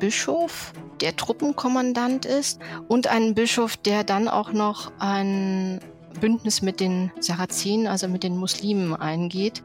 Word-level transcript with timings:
Bischof, 0.00 0.72
der 1.00 1.14
Truppenkommandant 1.14 2.24
ist 2.26 2.58
und 2.88 3.06
einen 3.06 3.34
Bischof, 3.34 3.76
der 3.76 4.02
dann 4.02 4.28
auch 4.28 4.52
noch 4.52 4.90
ein 4.98 5.78
Bündnis 6.20 6.62
mit 6.62 6.80
den 6.80 7.12
Sarazenen, 7.20 7.86
also 7.86 8.08
mit 8.08 8.24
den 8.24 8.36
Muslimen 8.36 8.96
eingeht. 8.96 9.62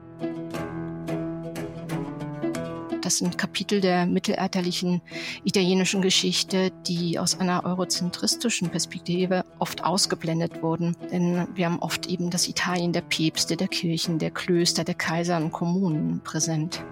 Das 3.02 3.20
sind 3.20 3.38
Kapitel 3.38 3.82
der 3.82 4.08
mittelalterlichen 4.08 5.02
italienischen 5.44 6.02
Geschichte, 6.02 6.72
die 6.88 7.20
aus 7.20 7.40
einer 7.40 7.64
eurozentristischen 7.64 8.70
Perspektive 8.70 9.46
oft 9.60 9.84
ausgeblendet 9.84 10.64
wurden. 10.64 10.98
Denn 11.12 11.48
wir 11.54 11.68
haben 11.68 11.80
oft 11.80 12.08
eben 12.08 12.32
das 12.32 12.48
Italien 12.48 12.94
der 12.94 13.02
Päpste, 13.02 13.58
der 13.58 13.68
Kirchen, 13.68 14.18
der 14.18 14.32
Klöster, 14.32 14.84
der 14.84 14.96
Kaiser 14.96 15.38
und 15.38 15.52
Kommunen 15.52 16.22
präsent. 16.24 16.84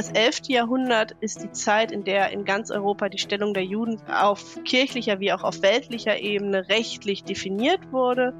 Das 0.00 0.12
11. 0.12 0.48
Jahrhundert 0.48 1.14
ist 1.20 1.42
die 1.42 1.52
Zeit, 1.52 1.92
in 1.92 2.04
der 2.04 2.30
in 2.30 2.46
ganz 2.46 2.70
Europa 2.70 3.10
die 3.10 3.18
Stellung 3.18 3.52
der 3.52 3.66
Juden 3.66 4.00
auf 4.08 4.58
kirchlicher 4.64 5.20
wie 5.20 5.30
auch 5.30 5.42
auf 5.42 5.60
weltlicher 5.60 6.18
Ebene 6.18 6.70
rechtlich 6.70 7.22
definiert 7.22 7.92
wurde. 7.92 8.32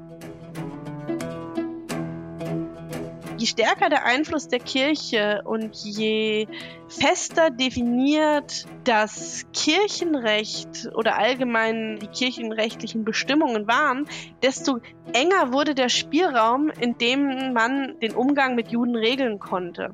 je 3.37 3.47
stärker 3.47 3.89
der 3.89 4.05
Einfluss 4.05 4.47
der 4.47 4.59
Kirche 4.59 5.41
und 5.45 5.75
je 5.75 6.47
fester 6.87 7.49
definiert 7.49 8.65
das 8.83 9.45
Kirchenrecht 9.53 10.89
oder 10.95 11.17
allgemein 11.17 11.97
die 11.99 12.07
kirchenrechtlichen 12.07 13.03
Bestimmungen 13.03 13.67
waren, 13.67 14.07
desto 14.43 14.79
enger 15.13 15.53
wurde 15.53 15.73
der 15.73 15.89
Spielraum, 15.89 16.71
in 16.79 16.97
dem 16.97 17.53
man 17.53 17.99
den 17.99 18.13
Umgang 18.13 18.55
mit 18.55 18.71
Juden 18.71 18.95
regeln 18.95 19.39
konnte. 19.39 19.91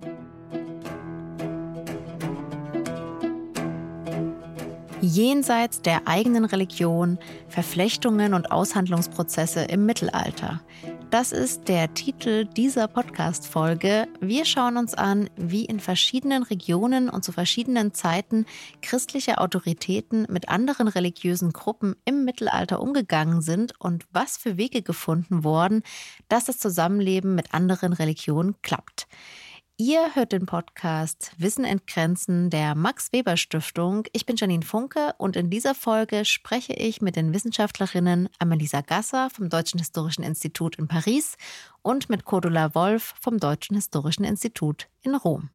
Jenseits 5.08 5.82
der 5.82 6.06
eigenen 6.06 6.44
Religion, 6.44 7.18
Verflechtungen 7.48 8.34
und 8.34 8.52
Aushandlungsprozesse 8.52 9.62
im 9.62 9.86
Mittelalter. 9.86 10.60
Das 11.12 11.32
ist 11.32 11.70
der 11.70 11.94
Titel 11.94 12.44
dieser 12.44 12.90
Podcast-Folge. 12.90 14.10
Wir 14.20 14.44
schauen 14.44 14.76
uns 14.76 14.96
an, 14.96 15.30
wie 15.38 15.64
in 15.64 15.80
verschiedenen 15.80 16.44
Regionen 16.44 17.08
und 17.10 17.24
zu 17.24 17.32
verschiedenen 17.32 17.94
Zeiten 17.94 18.46
christliche 18.82 19.38
Autoritäten 19.38 20.28
mit 20.30 20.50
anderen 20.50 20.90
religiösen 20.90 21.54
Gruppen 21.54 21.96
im 22.04 22.26
Mittelalter 22.26 22.82
umgegangen 22.82 23.42
sind 23.42 23.80
und 23.80 24.04
was 24.12 24.36
für 24.36 24.58
Wege 24.58 24.82
gefunden 24.82 25.46
wurden, 25.46 25.84
dass 26.28 26.44
das 26.44 26.60
Zusammenleben 26.60 27.34
mit 27.34 27.54
anderen 27.54 27.94
Religionen 27.94 28.56
klappt. 28.62 29.08
Ihr 29.80 30.16
hört 30.16 30.32
den 30.32 30.48
Podcast 30.48 31.34
Wissen 31.38 31.64
entgrenzen 31.64 32.50
der 32.50 32.74
Max 32.74 33.14
Weber 33.14 33.38
Stiftung. 33.38 34.06
Ich 34.12 34.26
bin 34.26 34.36
Janine 34.36 34.66
Funke 34.66 35.14
und 35.20 35.36
in 35.36 35.52
dieser 35.52 35.76
Folge 35.76 36.26
spreche 36.26 36.74
ich 36.74 37.00
mit 37.00 37.16
den 37.16 37.32
Wissenschaftlerinnen 37.32 38.28
Amelisa 38.40 38.82
Gasser 38.82 39.30
vom 39.30 39.50
Deutschen 39.50 39.78
Historischen 39.78 40.24
Institut 40.24 40.78
in 40.78 40.88
Paris 40.88 41.38
und 41.84 42.10
mit 42.10 42.26
Cordula 42.26 42.74
Wolf 42.74 43.14
vom 43.22 43.38
Deutschen 43.38 43.76
Historischen 43.76 44.24
Institut 44.24 44.88
in 45.04 45.14
Rom. 45.14 45.52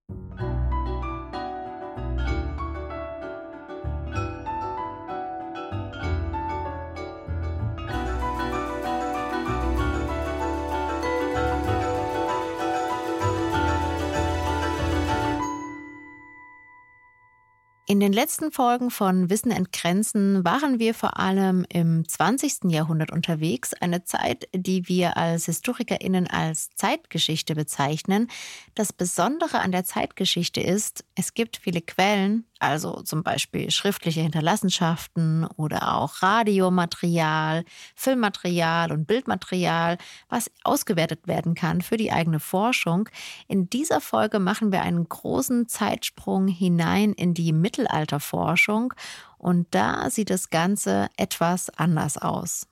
Den 18.02 18.12
letzten 18.12 18.50
Folgen 18.50 18.90
von 18.90 19.30
Wissen 19.30 19.52
entgrenzen 19.52 20.44
waren 20.44 20.80
wir 20.80 20.92
vor 20.92 21.20
allem 21.20 21.64
im 21.68 22.06
20. 22.06 22.64
Jahrhundert 22.64 23.12
unterwegs, 23.12 23.74
eine 23.74 24.02
Zeit, 24.02 24.48
die 24.52 24.88
wir 24.88 25.16
als 25.16 25.46
Historikerinnen 25.46 26.26
als 26.26 26.74
Zeitgeschichte 26.74 27.54
bezeichnen. 27.54 28.28
Das 28.74 28.92
Besondere 28.92 29.60
an 29.60 29.70
der 29.70 29.84
Zeitgeschichte 29.84 30.60
ist, 30.60 31.04
es 31.14 31.34
gibt 31.34 31.58
viele 31.58 31.80
Quellen, 31.80 32.44
also 32.62 33.02
zum 33.02 33.22
Beispiel 33.22 33.70
schriftliche 33.70 34.20
Hinterlassenschaften 34.20 35.46
oder 35.56 35.96
auch 35.96 36.22
Radiomaterial, 36.22 37.64
Filmmaterial 37.96 38.92
und 38.92 39.06
Bildmaterial, 39.06 39.98
was 40.28 40.50
ausgewertet 40.62 41.26
werden 41.26 41.54
kann 41.54 41.80
für 41.80 41.96
die 41.96 42.12
eigene 42.12 42.40
Forschung. 42.40 43.08
In 43.48 43.68
dieser 43.68 44.00
Folge 44.00 44.38
machen 44.38 44.70
wir 44.70 44.82
einen 44.82 45.08
großen 45.08 45.68
Zeitsprung 45.68 46.46
hinein 46.46 47.12
in 47.12 47.34
die 47.34 47.52
Mittelalterforschung 47.52 48.94
und 49.38 49.66
da 49.72 50.08
sieht 50.10 50.30
das 50.30 50.50
Ganze 50.50 51.08
etwas 51.16 51.68
anders 51.70 52.16
aus. 52.16 52.68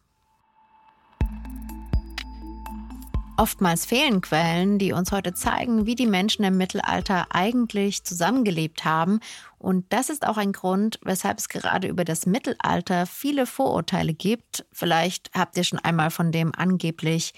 Oftmals 3.40 3.86
fehlen 3.86 4.20
Quellen, 4.20 4.78
die 4.78 4.92
uns 4.92 5.12
heute 5.12 5.32
zeigen, 5.32 5.86
wie 5.86 5.94
die 5.94 6.06
Menschen 6.06 6.44
im 6.44 6.58
Mittelalter 6.58 7.28
eigentlich 7.30 8.04
zusammengelebt 8.04 8.84
haben. 8.84 9.20
Und 9.56 9.90
das 9.94 10.10
ist 10.10 10.28
auch 10.28 10.36
ein 10.36 10.52
Grund, 10.52 11.00
weshalb 11.02 11.38
es 11.38 11.48
gerade 11.48 11.88
über 11.88 12.04
das 12.04 12.26
Mittelalter 12.26 13.06
viele 13.06 13.46
Vorurteile 13.46 14.12
gibt. 14.12 14.66
Vielleicht 14.72 15.30
habt 15.32 15.56
ihr 15.56 15.64
schon 15.64 15.78
einmal 15.78 16.10
von 16.10 16.32
dem 16.32 16.52
angeblich 16.54 17.32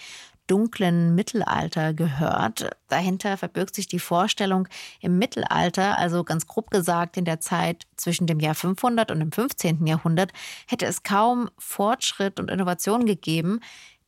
dunklen 0.48 1.14
Mittelalter 1.14 1.94
gehört. 1.94 2.68
Dahinter 2.88 3.36
verbirgt 3.36 3.76
sich 3.76 3.86
die 3.86 4.00
Vorstellung, 4.00 4.66
im 4.98 5.18
Mittelalter, 5.18 5.98
also 5.98 6.24
ganz 6.24 6.48
grob 6.48 6.72
gesagt 6.72 7.16
in 7.16 7.24
der 7.24 7.38
Zeit 7.38 7.86
zwischen 7.94 8.26
dem 8.26 8.40
Jahr 8.40 8.56
500 8.56 9.12
und 9.12 9.20
dem 9.20 9.30
15. 9.30 9.86
Jahrhundert, 9.86 10.32
hätte 10.66 10.86
es 10.86 11.04
kaum 11.04 11.48
Fortschritt 11.58 12.40
und 12.40 12.50
Innovation 12.50 13.06
gegeben. 13.06 13.60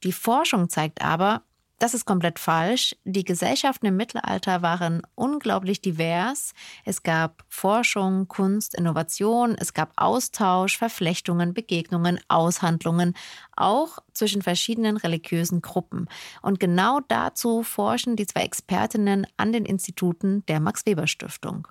Die 0.03 0.11
Forschung 0.11 0.69
zeigt 0.69 1.01
aber, 1.01 1.43
das 1.85 1.93
ist 1.93 2.07
komplett 2.07 2.39
falsch. 2.39 2.97
Die 3.05 3.25
Gesellschaften 3.25 3.85
im 3.85 3.99
Mittelalter 3.99 4.63
waren 4.63 5.03
unglaublich 5.15 5.83
divers. 5.83 6.55
Es 6.87 7.03
gab 7.03 7.45
Forschung, 7.51 8.27
Kunst, 8.27 8.75
Innovation, 8.75 9.55
es 9.59 9.75
gab 9.75 9.93
Austausch, 9.97 10.79
Verflechtungen, 10.79 11.53
Begegnungen, 11.53 12.19
Aushandlungen, 12.29 13.13
auch 13.55 13.99
zwischen 14.15 14.41
verschiedenen 14.41 14.97
religiösen 14.97 15.61
Gruppen. 15.61 16.09
Und 16.41 16.59
genau 16.59 17.01
dazu 17.07 17.63
forschen 17.63 18.17
die 18.17 18.27
zwei 18.27 18.45
Expertinnen 18.45 19.27
an 19.37 19.53
den 19.53 19.67
Instituten 19.67 20.43
der 20.47 20.61
Max 20.61 20.87
Weber 20.87 21.07
Stiftung. 21.07 21.69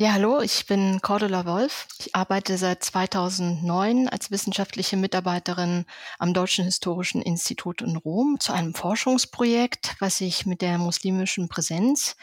Ja, 0.00 0.14
hallo, 0.14 0.40
ich 0.40 0.64
bin 0.64 1.02
Cordula 1.02 1.44
Wolf. 1.44 1.86
Ich 1.98 2.14
arbeite 2.16 2.56
seit 2.56 2.82
2009 2.82 4.08
als 4.08 4.30
wissenschaftliche 4.30 4.96
Mitarbeiterin 4.96 5.84
am 6.18 6.32
Deutschen 6.32 6.64
Historischen 6.64 7.20
Institut 7.20 7.82
in 7.82 7.96
Rom 7.96 8.40
zu 8.40 8.54
einem 8.54 8.72
Forschungsprojekt, 8.72 9.96
was 9.98 10.16
sich 10.16 10.46
mit 10.46 10.62
der 10.62 10.78
muslimischen 10.78 11.50
Präsenz 11.50 12.16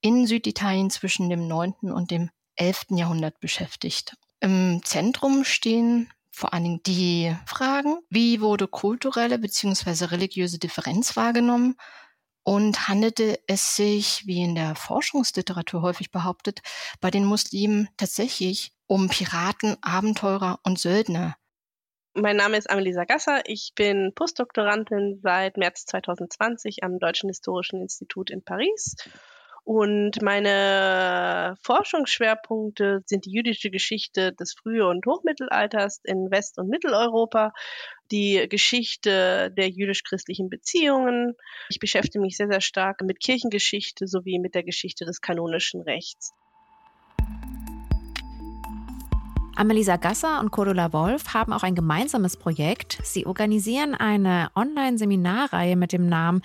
in 0.00 0.26
Süditalien 0.26 0.88
zwischen 0.88 1.28
dem 1.28 1.46
9. 1.46 1.92
und 1.92 2.10
dem 2.10 2.30
11. 2.56 2.86
Jahrhundert 2.92 3.40
beschäftigt. 3.40 4.16
Im 4.40 4.80
Zentrum 4.82 5.44
stehen 5.44 6.08
vor 6.30 6.54
allen 6.54 6.64
Dingen 6.64 6.82
die 6.86 7.36
Fragen, 7.44 7.98
wie 8.08 8.40
wurde 8.40 8.68
kulturelle 8.68 9.38
bzw. 9.38 10.06
religiöse 10.06 10.58
Differenz 10.58 11.14
wahrgenommen, 11.14 11.76
und 12.48 12.88
handelte 12.88 13.38
es 13.46 13.76
sich, 13.76 14.26
wie 14.26 14.42
in 14.42 14.54
der 14.54 14.74
Forschungsliteratur 14.74 15.82
häufig 15.82 16.10
behauptet, 16.10 16.60
bei 16.98 17.10
den 17.10 17.26
Muslimen 17.26 17.90
tatsächlich 17.98 18.72
um 18.86 19.10
Piraten, 19.10 19.76
Abenteurer 19.82 20.58
und 20.62 20.78
Söldner. 20.78 21.36
Mein 22.14 22.36
Name 22.36 22.56
ist 22.56 22.70
Amelisa 22.70 23.04
Gasser. 23.04 23.42
Ich 23.44 23.72
bin 23.74 24.12
Postdoktorandin 24.14 25.20
seit 25.22 25.58
März 25.58 25.84
2020 25.84 26.82
am 26.84 26.98
Deutschen 26.98 27.28
Historischen 27.28 27.82
Institut 27.82 28.30
in 28.30 28.42
Paris 28.42 28.96
und 29.68 30.22
meine 30.22 31.54
Forschungsschwerpunkte 31.60 33.02
sind 33.04 33.26
die 33.26 33.32
jüdische 33.32 33.68
Geschichte 33.68 34.32
des 34.32 34.54
Früh- 34.54 34.82
und 34.82 35.04
Hochmittelalters 35.04 36.00
in 36.04 36.30
West- 36.30 36.56
und 36.56 36.70
Mitteleuropa, 36.70 37.52
die 38.10 38.46
Geschichte 38.48 39.52
der 39.54 39.68
jüdisch-christlichen 39.68 40.48
Beziehungen. 40.48 41.34
Ich 41.68 41.80
beschäftige 41.80 42.20
mich 42.20 42.38
sehr, 42.38 42.48
sehr 42.48 42.62
stark 42.62 43.02
mit 43.02 43.20
Kirchengeschichte 43.20 44.06
sowie 44.06 44.38
mit 44.38 44.54
der 44.54 44.62
Geschichte 44.62 45.04
des 45.04 45.20
kanonischen 45.20 45.82
Rechts. 45.82 46.32
Amelisa 49.58 49.96
Gasser 49.96 50.38
und 50.38 50.52
Cordula 50.52 50.92
Wolf 50.92 51.34
haben 51.34 51.52
auch 51.52 51.64
ein 51.64 51.74
gemeinsames 51.74 52.36
Projekt. 52.36 53.00
Sie 53.02 53.26
organisieren 53.26 53.96
eine 53.96 54.52
Online-Seminarreihe 54.54 55.74
mit 55.74 55.92
dem 55.92 56.08
Namen 56.08 56.42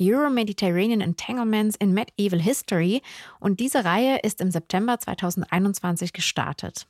Euro-Mediterranean 0.00 1.00
Entanglements 1.00 1.74
in 1.74 1.92
Medieval 1.92 2.40
History 2.40 3.02
und 3.40 3.58
diese 3.58 3.84
Reihe 3.84 4.20
ist 4.22 4.40
im 4.40 4.52
September 4.52 4.96
2021 4.96 6.12
gestartet. 6.12 6.86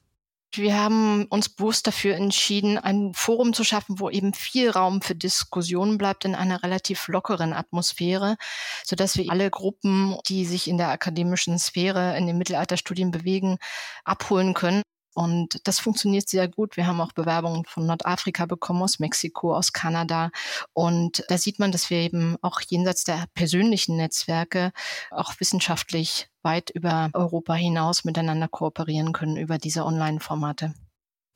Wir 0.54 0.78
haben 0.78 1.24
uns 1.30 1.48
bewusst 1.48 1.86
dafür 1.86 2.16
entschieden, 2.16 2.76
ein 2.76 3.14
Forum 3.14 3.54
zu 3.54 3.64
schaffen, 3.64 3.98
wo 3.98 4.10
eben 4.10 4.34
viel 4.34 4.68
Raum 4.68 5.00
für 5.00 5.14
Diskussionen 5.14 5.96
bleibt 5.96 6.26
in 6.26 6.34
einer 6.34 6.62
relativ 6.62 7.08
lockeren 7.08 7.54
Atmosphäre, 7.54 8.36
so 8.84 8.94
dass 8.94 9.16
wir 9.16 9.32
alle 9.32 9.48
Gruppen, 9.48 10.18
die 10.28 10.44
sich 10.44 10.68
in 10.68 10.76
der 10.76 10.90
akademischen 10.90 11.58
Sphäre 11.58 12.18
in 12.18 12.26
den 12.26 12.36
Mittelalterstudien 12.36 13.10
bewegen, 13.10 13.56
abholen 14.04 14.52
können. 14.52 14.82
Und 15.14 15.66
das 15.66 15.78
funktioniert 15.78 16.28
sehr 16.28 16.48
gut. 16.48 16.76
Wir 16.76 16.86
haben 16.86 17.00
auch 17.00 17.12
Bewerbungen 17.12 17.64
von 17.64 17.86
Nordafrika 17.86 18.46
bekommen, 18.46 18.82
aus 18.82 18.98
Mexiko, 18.98 19.54
aus 19.54 19.72
Kanada. 19.72 20.30
Und 20.72 21.24
da 21.28 21.38
sieht 21.38 21.58
man, 21.58 21.72
dass 21.72 21.90
wir 21.90 21.98
eben 21.98 22.36
auch 22.42 22.60
jenseits 22.60 23.04
der 23.04 23.26
persönlichen 23.34 23.96
Netzwerke 23.96 24.72
auch 25.10 25.38
wissenschaftlich 25.38 26.28
weit 26.42 26.70
über 26.70 27.10
Europa 27.12 27.54
hinaus 27.54 28.04
miteinander 28.04 28.48
kooperieren 28.48 29.12
können 29.12 29.36
über 29.36 29.58
diese 29.58 29.84
Online-Formate. 29.84 30.74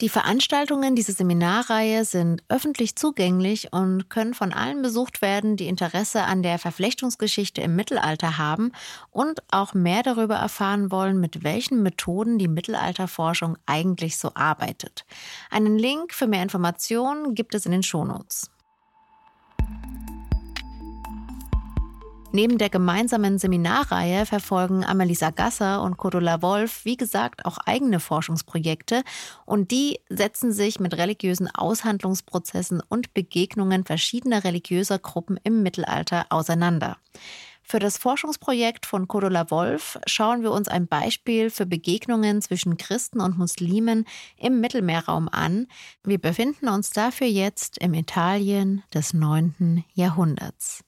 Die 0.02 0.10
Veranstaltungen 0.10 0.94
dieser 0.94 1.14
Seminarreihe 1.14 2.04
sind 2.04 2.42
öffentlich 2.50 2.96
zugänglich 2.96 3.72
und 3.72 4.10
können 4.10 4.34
von 4.34 4.52
allen 4.52 4.82
besucht 4.82 5.22
werden, 5.22 5.56
die 5.56 5.68
Interesse 5.68 6.24
an 6.24 6.42
der 6.42 6.58
Verflechtungsgeschichte 6.58 7.62
im 7.62 7.76
Mittelalter 7.76 8.36
haben 8.36 8.72
und 9.10 9.42
auch 9.50 9.72
mehr 9.72 10.02
darüber 10.02 10.34
erfahren 10.34 10.90
wollen, 10.90 11.18
mit 11.18 11.44
welchen 11.44 11.82
Methoden 11.82 12.36
die 12.36 12.46
Mittelalterforschung 12.46 13.56
eigentlich 13.64 14.18
so 14.18 14.32
arbeitet. 14.34 15.06
Einen 15.48 15.78
Link 15.78 16.12
für 16.12 16.26
mehr 16.26 16.42
Informationen 16.42 17.34
gibt 17.34 17.54
es 17.54 17.64
in 17.64 17.72
den 17.72 17.82
Shownotes. 17.82 18.50
Neben 22.36 22.58
der 22.58 22.68
gemeinsamen 22.68 23.38
Seminarreihe 23.38 24.26
verfolgen 24.26 24.84
Amelisa 24.84 25.30
Gasser 25.30 25.80
und 25.80 25.96
Cordula 25.96 26.42
Wolf, 26.42 26.84
wie 26.84 26.98
gesagt, 26.98 27.46
auch 27.46 27.56
eigene 27.64 27.98
Forschungsprojekte 27.98 29.04
und 29.46 29.70
die 29.70 30.00
setzen 30.10 30.52
sich 30.52 30.78
mit 30.78 30.98
religiösen 30.98 31.48
Aushandlungsprozessen 31.48 32.82
und 32.90 33.14
Begegnungen 33.14 33.86
verschiedener 33.86 34.44
religiöser 34.44 34.98
Gruppen 34.98 35.40
im 35.44 35.62
Mittelalter 35.62 36.26
auseinander. 36.28 36.98
Für 37.62 37.78
das 37.78 37.96
Forschungsprojekt 37.96 38.84
von 38.84 39.08
Cordula 39.08 39.50
Wolf 39.50 39.98
schauen 40.04 40.42
wir 40.42 40.52
uns 40.52 40.68
ein 40.68 40.88
Beispiel 40.88 41.48
für 41.48 41.64
Begegnungen 41.64 42.42
zwischen 42.42 42.76
Christen 42.76 43.22
und 43.22 43.38
Muslimen 43.38 44.04
im 44.36 44.60
Mittelmeerraum 44.60 45.30
an. 45.30 45.68
Wir 46.04 46.18
befinden 46.18 46.68
uns 46.68 46.90
dafür 46.90 47.28
jetzt 47.28 47.78
im 47.78 47.94
Italien 47.94 48.82
des 48.92 49.14
9. 49.14 49.86
Jahrhunderts. 49.94 50.84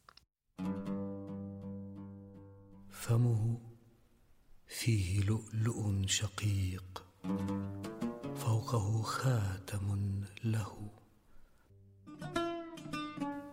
فمه 3.07 3.57
فيه 4.68 5.21
لؤلؤ 5.21 6.07
شقيق 6.07 7.03
فوقه 8.35 9.01
خاتم 9.01 10.21
له 10.44 10.89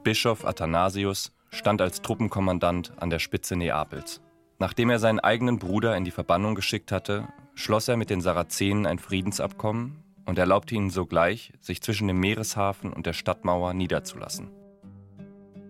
Bischof 0.02 0.46
Athanasius 0.46 1.30
stand 1.50 1.82
als 1.82 2.00
Truppenkommandant 2.00 2.94
an 3.02 3.10
der 3.10 3.18
Spitze 3.18 3.54
Neapels. 3.54 4.22
Nachdem 4.58 4.88
er 4.90 4.98
seinen 4.98 5.20
eigenen 5.20 5.58
Bruder 5.58 5.96
in 5.96 6.04
die 6.04 6.10
Verbannung 6.10 6.54
geschickt 6.54 6.90
hatte, 6.90 7.28
schloss 7.54 7.88
er 7.88 7.96
mit 7.96 8.08
den 8.08 8.22
Sarazenen 8.22 8.86
ein 8.86 8.98
Friedensabkommen 8.98 10.02
und 10.24 10.38
erlaubte 10.38 10.74
ihnen 10.74 10.90
sogleich, 10.90 11.52
sich 11.60 11.82
zwischen 11.82 12.08
dem 12.08 12.18
Meereshafen 12.18 12.92
und 12.92 13.06
der 13.06 13.12
Stadtmauer 13.12 13.74
niederzulassen. 13.74 14.50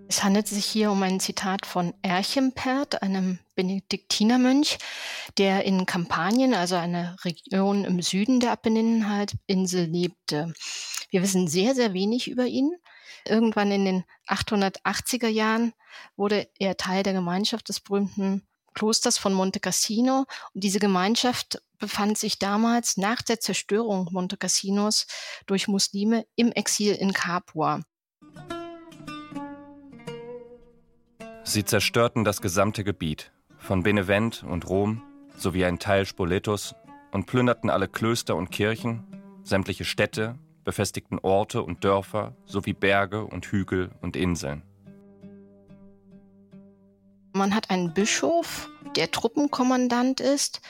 Es 0.08 0.24
handelt 0.24 0.48
sich 0.48 0.66
hier 0.66 0.92
um 0.92 1.02
ein 1.02 1.20
Zitat 1.20 1.66
von 1.66 1.94
Erchempert, 2.02 3.02
einem 3.02 3.40
Benediktinermönch, 3.56 4.78
der 5.38 5.66
in 5.66 5.86
Kampanien, 5.86 6.54
also 6.54 6.76
einer 6.76 7.16
Region 7.26 7.86
im 7.86 8.02
Süden 8.02 8.40
der 8.40 8.52
Apennineninsel, 8.52 9.86
lebte. 9.86 10.54
Wir 11.10 11.24
wissen 11.24 11.48
sehr, 11.48 11.74
sehr 11.74 11.94
wenig 11.94 12.28
über 12.30 12.46
ihn. 12.46 12.76
Irgendwann 13.26 13.72
in 13.72 13.86
den 13.86 14.04
880er 14.28 15.28
Jahren 15.28 15.74
wurde 16.16 16.48
er 16.60 16.78
Teil 16.78 17.02
der 17.02 17.14
Gemeinschaft 17.14 17.70
des 17.70 17.80
berühmten 17.80 18.46
Klosters 18.76 19.18
von 19.18 19.34
Monte 19.34 19.60
Cassino. 19.60 20.26
Und 20.54 20.64
diese 20.64 20.80
Gemeinschaft 20.80 21.62
befand 21.80 22.18
sich 22.18 22.38
damals 22.38 22.98
nach 22.98 23.22
der 23.24 23.40
Zerstörung 23.40 24.10
Monte 24.12 24.38
Cassinos 24.38 25.08
durch 25.48 25.68
Muslime 25.68 26.28
im 26.36 26.52
Exil 26.52 26.94
in 26.94 27.14
Capua. 27.14 27.82
Sie 31.48 31.64
zerstörten 31.64 32.24
das 32.24 32.42
gesamte 32.42 32.84
Gebiet, 32.84 33.32
von 33.60 33.84
Benevent 33.84 34.44
und 34.44 34.68
Rom 34.68 35.04
sowie 35.38 35.64
ein 35.64 35.78
Teil 35.78 36.08
Spoletos 36.08 36.74
und 37.12 37.28
plünderten 37.28 37.70
alle 37.70 37.88
Klöster 37.88 38.36
und 38.36 38.50
Kirchen, 38.50 39.04
sämtliche 39.44 39.86
Städte, 39.86 40.40
befestigten 40.64 41.20
Orte 41.20 41.62
und 41.62 41.84
Dörfer 41.84 42.36
sowie 42.46 42.74
Berge 42.74 43.24
und 43.26 43.46
Hügel 43.46 43.92
und 44.02 44.16
Inseln. 44.16 44.64
Man 47.34 47.54
hat 47.54 47.70
einen 47.70 47.94
Bischof, 47.94 48.68
der 48.96 49.12
Truppenkommandant 49.12 50.22
ist, 50.22 50.62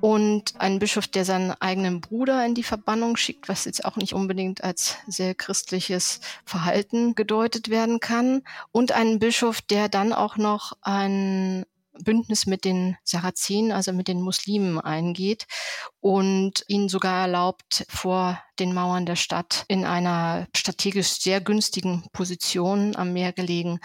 und 0.00 0.60
einen 0.60 0.78
Bischof, 0.78 1.06
der 1.06 1.24
seinen 1.24 1.52
eigenen 1.60 2.00
Bruder 2.00 2.44
in 2.44 2.54
die 2.54 2.62
Verbannung 2.62 3.16
schickt, 3.16 3.48
was 3.48 3.64
jetzt 3.64 3.84
auch 3.84 3.96
nicht 3.96 4.14
unbedingt 4.14 4.64
als 4.64 4.96
sehr 5.06 5.34
christliches 5.34 6.20
Verhalten 6.44 7.14
gedeutet 7.14 7.68
werden 7.68 8.00
kann, 8.00 8.42
und 8.72 8.92
einen 8.92 9.18
Bischof, 9.18 9.60
der 9.62 9.88
dann 9.88 10.12
auch 10.12 10.36
noch 10.36 10.72
ein 10.82 11.64
Bündnis 12.04 12.46
mit 12.46 12.64
den 12.64 12.96
Sarazenen, 13.04 13.72
also 13.72 13.92
mit 13.92 14.08
den 14.08 14.20
Muslimen 14.20 14.80
eingeht 14.80 15.46
und 16.00 16.64
ihnen 16.68 16.88
sogar 16.88 17.22
erlaubt, 17.22 17.84
vor 17.88 18.40
den 18.58 18.72
Mauern 18.72 19.06
der 19.06 19.16
Stadt 19.16 19.64
in 19.68 19.84
einer 19.84 20.46
strategisch 20.56 21.08
sehr 21.20 21.40
günstigen 21.40 22.04
Position 22.12 22.96
am 22.96 23.12
Meer 23.12 23.32
gelegen, 23.32 23.80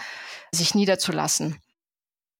sich 0.52 0.74
niederzulassen. 0.74 1.60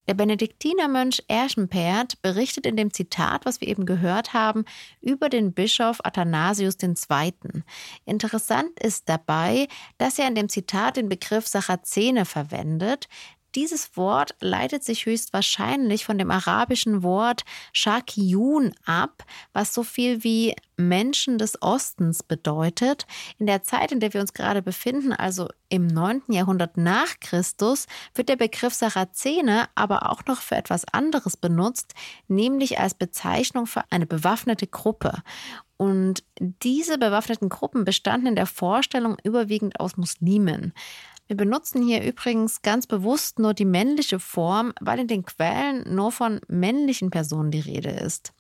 Der 0.09 0.15
Benediktinermönch 0.15 1.25
Erschenpert 1.27 2.23
berichtet 2.23 2.65
in 2.65 2.77
dem 2.77 2.93
Zitat, 2.93 3.45
was 3.45 3.61
wir 3.61 3.67
eben 3.67 3.87
gehört 3.87 4.33
haben, 4.33 4.65
über 5.01 5.29
den 5.29 5.53
Bischof 5.53 5.99
Athanasius 6.05 6.77
II. 6.81 7.33
Interessant 8.05 8.79
ist 8.79 9.09
dabei, 9.09 9.67
dass 9.99 10.19
er 10.19 10.29
in 10.29 10.37
dem 10.37 10.49
Zitat 10.49 10.97
den 10.97 11.09
Begriff 11.09 11.49
Sarazene 11.49 12.25
verwendet, 12.25 13.09
dieses 13.57 13.97
Wort 13.97 14.35
leitet 14.41 14.85
sich 14.85 15.07
höchstwahrscheinlich 15.07 16.05
von 16.05 16.19
dem 16.19 16.31
arabischen 16.31 17.03
Wort 17.03 17.43
Shakiyun 17.73 18.75
ab, 18.85 19.25
was 19.55 19.73
so 19.73 19.83
viel 19.83 20.23
wie 20.23 20.55
Menschen 20.77 21.39
des 21.39 21.61
Ostens 21.63 22.23
bedeutet. 22.23 23.07
In 23.39 23.47
der 23.47 23.63
Zeit, 23.63 23.93
in 23.93 24.01
der 24.01 24.13
wir 24.13 24.21
uns 24.21 24.35
gerade 24.35 24.61
befinden, 24.61 25.15
also 25.15 25.49
im 25.71 25.87
9. 25.87 26.23
Jahrhundert 26.29 26.77
nach 26.77 27.19
Christus, 27.21 27.87
wird 28.15 28.29
der 28.29 28.37
Begriff 28.37 28.75
Sarazene 28.75 29.69
aber 29.75 30.11
auch 30.11 30.27
noch 30.27 30.43
für 30.43 30.57
etwas 30.57 30.85
anderes 30.93 31.39
benutzt, 31.39 31.95
nämlich 32.29 32.79
als 32.79 32.93
Bezeichnung 32.93 33.67
für 33.67 33.85
eine 33.91 34.07
bewaffnete 34.07 34.67
Gruppe. 34.67 35.23
Und 35.79 36.25
diese 36.39 36.99
bewaffneten 36.99 37.49
Gruppen 37.49 37.85
bestanden 37.85 38.29
in 38.29 38.37
der 38.37 38.47
Vorstellung 38.47 39.17
überwiegend 39.25 39.81
aus 39.81 39.97
Muslimen. 39.97 40.73
Wir 41.27 41.37
benutzen 41.37 41.83
hier 41.83 42.03
übrigens 42.03 42.63
ganz 42.63 42.87
bewusst 42.87 43.39
nur 43.39 43.53
die 43.53 43.65
männliche 43.65 44.21
Form, 44.21 44.73
weil 44.81 45.01
in 45.01 45.09
den 45.09 45.25
Quellen 45.25 45.95
nur 45.95 46.13
von 46.13 46.41
männlichen 46.47 47.11
Personen 47.11 47.51
die 47.51 47.61
Rede 47.61 47.91
ist. 47.91 48.33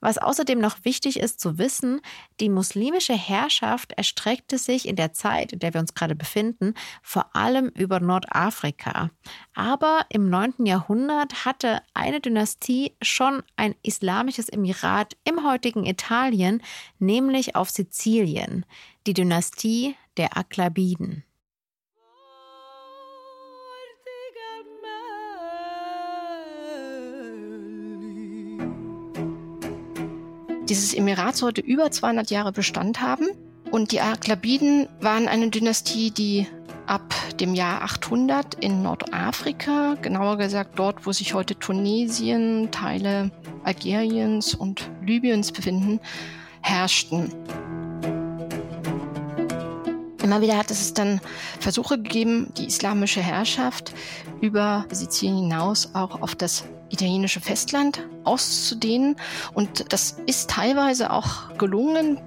Was 0.00 0.16
außerdem 0.16 0.58
noch 0.58 0.84
wichtig 0.84 1.20
ist 1.20 1.40
zu 1.40 1.58
wissen, 1.58 2.00
die 2.40 2.48
muslimische 2.48 3.14
Herrschaft 3.14 3.92
erstreckte 3.92 4.56
sich 4.56 4.88
in 4.88 4.96
der 4.96 5.12
Zeit, 5.12 5.52
in 5.52 5.58
der 5.58 5.74
wir 5.74 5.80
uns 5.80 5.94
gerade 5.94 6.14
befinden, 6.14 6.74
vor 7.02 7.36
allem 7.36 7.68
über 7.68 8.00
Nordafrika. 8.00 9.10
Aber 9.54 10.06
im 10.08 10.30
9. 10.30 10.64
Jahrhundert 10.64 11.44
hatte 11.44 11.82
eine 11.92 12.20
Dynastie 12.20 12.96
schon 13.02 13.42
ein 13.56 13.74
islamisches 13.82 14.48
Emirat 14.48 15.16
im 15.24 15.44
heutigen 15.44 15.84
Italien, 15.84 16.62
nämlich 16.98 17.54
auf 17.54 17.68
Sizilien, 17.68 18.64
die 19.06 19.14
Dynastie 19.14 19.96
der 20.16 20.36
Aklabiden. 20.36 21.24
Dieses 30.70 30.94
Emirat 30.94 31.36
sollte 31.36 31.60
über 31.60 31.90
200 31.90 32.30
Jahre 32.30 32.52
Bestand 32.52 33.00
haben. 33.00 33.26
Und 33.70 33.92
die 33.92 34.00
Aklabiden 34.00 34.88
waren 35.00 35.28
eine 35.28 35.50
Dynastie, 35.50 36.10
die 36.10 36.46
ab 36.86 37.14
dem 37.38 37.54
Jahr 37.54 37.82
800 37.82 38.54
in 38.54 38.82
Nordafrika, 38.82 39.96
genauer 40.00 40.38
gesagt 40.38 40.78
dort, 40.78 41.06
wo 41.06 41.12
sich 41.12 41.34
heute 41.34 41.56
Tunesien, 41.56 42.70
Teile 42.70 43.30
Algeriens 43.64 44.54
und 44.54 44.90
Libyens 45.04 45.52
befinden, 45.52 46.00
herrschten. 46.62 47.32
Immer 50.22 50.42
wieder 50.42 50.58
hat 50.58 50.70
es 50.70 50.92
dann 50.92 51.20
Versuche 51.60 51.96
gegeben, 51.96 52.52
die 52.56 52.66
islamische 52.66 53.20
Herrschaft 53.20 53.94
über 54.40 54.84
Sizilien 54.90 55.38
hinaus 55.38 55.90
auch 55.94 56.20
auf 56.20 56.34
das 56.34 56.64
italienische 56.90 57.40
Festland 57.40 58.06
auszudehnen. 58.24 59.16
Und 59.54 59.92
das 59.92 60.16
ist 60.26 60.50
teilweise 60.50 61.10
auch 61.10 61.56
gelungen. 61.56 62.20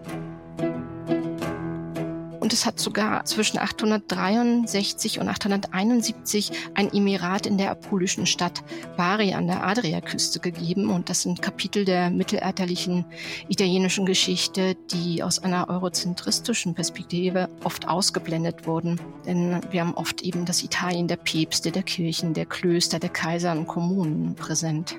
Es 2.54 2.68
hat 2.68 2.80
sogar 2.80 3.26
zwischen 3.26 3.58
863 3.58 5.20
und 5.20 5.28
871 5.28 6.52
ein 6.76 6.94
Emirat 6.94 7.48
in 7.48 7.58
der 7.58 7.72
apulischen 7.72 8.28
Stadt 8.28 8.64
Bari 8.96 9.34
an 9.34 9.48
der 9.48 9.66
Adriaküste 9.66 10.40
gegeben. 10.40 10.92
Und 10.92 11.10
das 11.10 11.24
sind 11.24 11.42
Kapitel 11.42 11.84
der 11.84 12.12
mittelalterlichen 12.12 13.06
italienischen 13.50 14.06
Geschichte, 14.06 14.76
die 14.92 15.24
aus 15.24 15.40
einer 15.40 15.68
eurozentristischen 15.68 16.76
Perspektive 16.76 17.50
oft 17.64 17.88
ausgeblendet 17.88 18.68
wurden. 18.68 19.02
Denn 19.26 19.60
wir 19.72 19.82
haben 19.82 19.96
oft 19.96 20.22
eben 20.22 20.46
das 20.46 20.64
Italien 20.64 21.08
der 21.08 21.18
Päpste, 21.18 21.72
der 21.72 21.84
Kirchen, 21.84 22.36
der 22.36 22.46
Klöster, 22.46 23.00
der 23.00 23.10
Kaiser 23.10 23.54
und 23.54 23.66
Kommunen 23.66 24.36
präsent. 24.36 24.96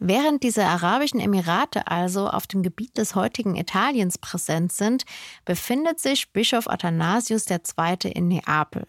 Während 0.00 0.44
diese 0.44 0.64
arabischen 0.64 1.18
Emirate 1.18 1.88
also 1.88 2.28
auf 2.28 2.46
dem 2.46 2.62
Gebiet 2.62 2.96
des 2.98 3.14
heutigen 3.14 3.56
Italiens 3.56 4.18
präsent 4.18 4.72
sind, 4.72 5.04
befindet 5.44 5.98
sich 5.98 6.32
Bischof 6.32 6.68
Athanasius 6.68 7.46
II. 7.50 8.12
in 8.12 8.28
Neapel. 8.28 8.84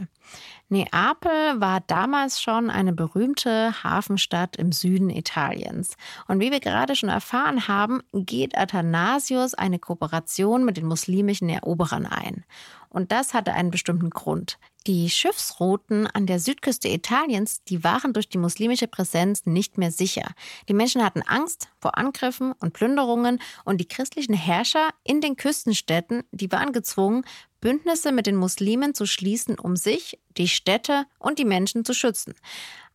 Neapel 0.69 1.59
war 1.59 1.81
damals 1.81 2.39
schon 2.39 2.69
eine 2.69 2.93
berühmte 2.93 3.83
Hafenstadt 3.83 4.55
im 4.55 4.71
Süden 4.71 5.09
Italiens. 5.09 5.95
Und 6.27 6.39
wie 6.39 6.51
wir 6.51 6.59
gerade 6.59 6.95
schon 6.95 7.09
erfahren 7.09 7.67
haben, 7.67 8.01
geht 8.13 8.55
Athanasius 8.55 9.55
eine 9.55 9.79
Kooperation 9.79 10.63
mit 10.63 10.77
den 10.77 10.85
muslimischen 10.85 11.49
Eroberern 11.49 12.05
ein. 12.05 12.45
Und 12.89 13.11
das 13.11 13.33
hatte 13.33 13.53
einen 13.53 13.71
bestimmten 13.71 14.11
Grund. 14.11 14.59
Die 14.87 15.09
Schiffsrouten 15.09 16.07
an 16.07 16.25
der 16.25 16.39
Südküste 16.39 16.87
Italiens, 16.87 17.63
die 17.65 17.83
waren 17.83 18.13
durch 18.13 18.29
die 18.29 18.37
muslimische 18.37 18.87
Präsenz 18.87 19.45
nicht 19.45 19.77
mehr 19.77 19.91
sicher. 19.91 20.31
Die 20.69 20.73
Menschen 20.73 21.03
hatten 21.03 21.21
Angst 21.21 21.67
vor 21.81 21.97
Angriffen 21.97 22.53
und 22.53 22.73
Plünderungen 22.73 23.41
und 23.65 23.79
die 23.81 23.87
christlichen 23.87 24.33
Herrscher 24.33 24.89
in 25.03 25.19
den 25.19 25.35
Küstenstädten, 25.35 26.23
die 26.31 26.51
waren 26.51 26.71
gezwungen, 26.71 27.25
Bündnisse 27.59 28.13
mit 28.13 28.25
den 28.25 28.37
Muslimen 28.37 28.93
zu 28.93 29.05
schließen, 29.05 29.59
um 29.59 29.75
sich, 29.75 30.17
die 30.37 30.47
Städte 30.47 31.05
und 31.19 31.39
die 31.39 31.45
Menschen 31.45 31.83
zu 31.83 31.93
schützen. 31.93 32.33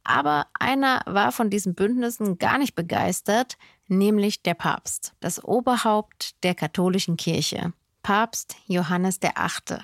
Aber 0.04 0.46
einer 0.58 1.02
war 1.06 1.32
von 1.32 1.50
diesen 1.50 1.74
Bündnissen 1.74 2.38
gar 2.38 2.56
nicht 2.56 2.74
begeistert, 2.74 3.58
nämlich 3.88 4.42
der 4.42 4.54
Papst, 4.54 5.12
das 5.20 5.42
Oberhaupt 5.44 6.42
der 6.44 6.54
katholischen 6.54 7.18
Kirche. 7.18 7.74
Papst 8.04 8.56
Johannes 8.66 9.18
VIII. 9.20 9.78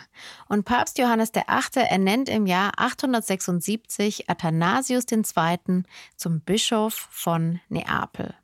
Und 0.47 0.65
Papst 0.65 0.99
Johannes 0.99 1.33
VIII 1.35 1.85
ernennt 1.85 2.29
im 2.29 2.47
Jahr 2.47 2.73
876 2.77 4.29
Athanasius 4.29 5.07
II. 5.11 5.83
zum 6.17 6.43
Bischof 6.43 7.09
von 7.11 7.61
Neapel. 7.71 8.35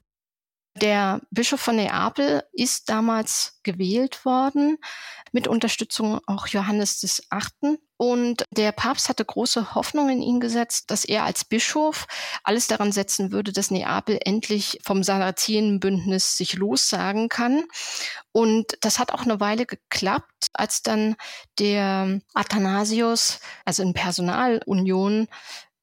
Der 0.81 1.21
Bischof 1.31 1.61
von 1.61 1.77
Neapel 1.77 2.43
ist 2.53 2.89
damals 2.89 3.61
gewählt 3.65 4.25
worden, 4.25 4.79
mit 5.33 5.47
Unterstützung 5.47 6.21
auch 6.27 6.47
Johannes 6.47 7.01
des 7.01 7.27
Achten. 7.29 7.77
Und 7.97 8.45
der 8.51 8.73
Papst 8.73 9.09
hatte 9.09 9.25
große 9.25 9.75
Hoffnung 9.75 10.11
in 10.11 10.23
ihn 10.23 10.41
gesetzt, 10.41 10.91
dass 10.91 11.05
er 11.05 11.25
als 11.25 11.45
Bischof 11.45 12.07
alles 12.45 12.67
daran 12.67 12.93
setzen 12.93 13.33
würde, 13.33 13.53
dass 13.53 13.71
Neapel 13.71 14.19
endlich 14.25 14.79
vom 14.85 15.03
Sarazenenbündnis 15.03 16.37
sich 16.37 16.55
lossagen 16.55 17.29
kann. 17.29 17.65
Und 18.33 18.77
das 18.83 18.99
hat 18.99 19.13
auch 19.13 19.23
eine 19.23 19.41
Weile 19.41 19.65
geklappt, 19.65 20.49
als 20.53 20.83
dann 20.83 21.17
der 21.59 22.21
Athanasius, 22.35 23.41
also 23.65 23.83
in 23.83 23.95
Personalunion, 23.95 25.29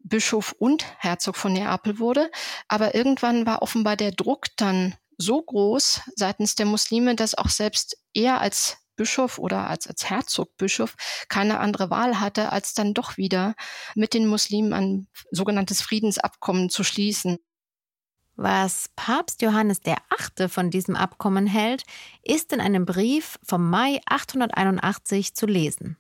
Bischof 0.04 0.54
und 0.60 0.86
Herzog 1.00 1.36
von 1.36 1.54
Neapel 1.54 1.98
wurde. 1.98 2.30
Aber 2.68 2.94
irgendwann 2.94 3.46
war 3.46 3.62
offenbar 3.62 3.96
der 3.96 4.12
Druck 4.12 4.48
dann 4.58 4.96
so 5.18 5.42
groß 5.42 6.02
seitens 6.16 6.56
der 6.56 6.66
Muslime, 6.66 7.16
dass 7.16 7.36
auch 7.36 7.50
selbst 7.50 7.98
er 8.14 8.42
als 8.42 8.78
Bischof 8.96 9.40
oder 9.40 9.68
als, 9.70 9.88
als 9.88 10.10
Herzogbischof 10.10 10.96
keine 11.30 11.60
andere 11.60 11.90
Wahl 11.90 12.20
hatte, 12.20 12.52
als 12.52 12.74
dann 12.74 12.94
doch 12.94 13.18
wieder 13.18 13.56
mit 13.96 14.14
den 14.14 14.28
Muslimen 14.28 14.74
ein 14.74 15.08
sogenanntes 15.32 15.82
Friedensabkommen 15.82 16.70
zu 16.70 16.84
schließen. 16.84 17.38
Was 18.36 18.90
Papst 18.96 19.42
Johannes 19.44 19.82
der 19.82 19.98
Achte 20.10 20.50
von 20.50 20.72
diesem 20.72 20.96
Abkommen 20.96 21.46
hält, 21.46 21.84
ist 22.24 22.52
in 22.52 22.62
einem 22.62 22.86
Brief 22.86 23.38
vom 23.44 23.70
Mai 23.70 24.00
881 24.08 25.36
zu 25.36 25.46
lesen. 25.46 25.98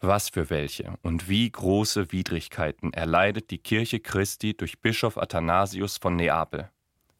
Was 0.00 0.28
für 0.28 0.48
welche 0.48 0.94
und 1.02 1.28
wie 1.28 1.50
große 1.50 2.12
Widrigkeiten 2.12 2.92
erleidet 2.92 3.50
die 3.50 3.58
Kirche 3.58 4.00
Christi 4.00 4.56
durch 4.56 4.80
Bischof 4.80 5.18
Athanasius 5.18 5.98
von 5.98 6.16
Neapel. 6.16 6.70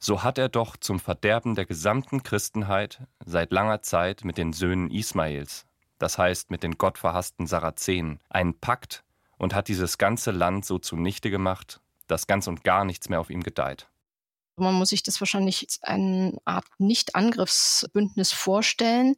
So 0.00 0.22
hat 0.22 0.38
er 0.38 0.48
doch 0.48 0.76
zum 0.76 1.00
Verderben 1.00 1.56
der 1.56 1.66
gesamten 1.66 2.22
Christenheit 2.22 3.02
seit 3.24 3.50
langer 3.52 3.82
Zeit 3.82 4.24
mit 4.24 4.38
den 4.38 4.52
Söhnen 4.52 4.90
Ismaels, 4.90 5.66
das 5.98 6.18
heißt 6.18 6.50
mit 6.50 6.62
den 6.62 6.78
gottverhassten 6.78 7.48
Sarazenen, 7.48 8.20
einen 8.28 8.58
Pakt 8.58 9.02
und 9.38 9.54
hat 9.54 9.66
dieses 9.66 9.98
ganze 9.98 10.30
Land 10.30 10.64
so 10.64 10.78
zunichte 10.78 11.30
gemacht, 11.30 11.80
dass 12.06 12.28
ganz 12.28 12.46
und 12.46 12.62
gar 12.62 12.84
nichts 12.84 13.08
mehr 13.08 13.18
auf 13.20 13.28
ihm 13.30 13.42
gedeiht. 13.42 13.88
Man 14.58 14.74
muss 14.74 14.90
sich 14.90 15.02
das 15.02 15.20
wahrscheinlich 15.20 15.62
als 15.62 15.82
eine 15.82 16.38
Art 16.44 16.66
Nicht-Angriffsbündnis 16.78 18.32
vorstellen, 18.32 19.16